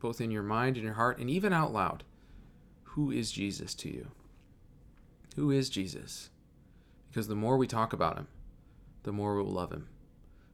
[0.00, 2.04] both in your mind and your heart and even out loud
[2.94, 4.08] who is Jesus to you?
[5.36, 6.30] Who is Jesus?
[7.08, 8.26] Because the more we talk about him
[9.02, 9.88] the more we'll love him.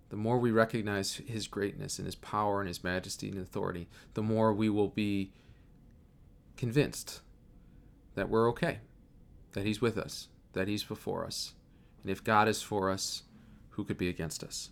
[0.09, 4.23] The more we recognize his greatness and his power and his majesty and authority the
[4.23, 5.33] more we will be
[6.57, 7.21] convinced
[8.15, 8.79] that we're okay
[9.53, 11.55] that he's with us that he's before us
[12.03, 13.23] and if God is for us
[13.71, 14.71] who could be against us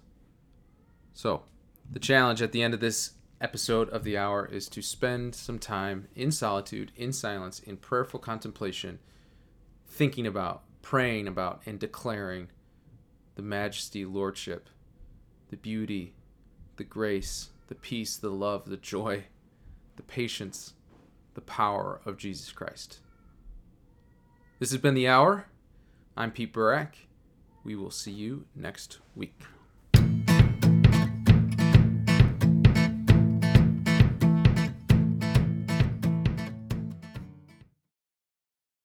[1.13, 1.45] so
[1.91, 5.59] the challenge at the end of this episode of the hour is to spend some
[5.59, 8.99] time in solitude, in silence, in prayerful contemplation,
[9.87, 12.49] thinking about, praying about, and declaring
[13.35, 14.71] the majesty, lordship,
[15.51, 16.15] the beauty,
[16.77, 19.25] the grace, the peace, the love, the joy,
[19.97, 20.73] the patience,
[21.35, 23.01] the power of Jesus Christ.
[24.59, 25.47] This has been The Hour.
[26.17, 26.91] I'm Pete Burak.
[27.65, 29.35] We will see you next week.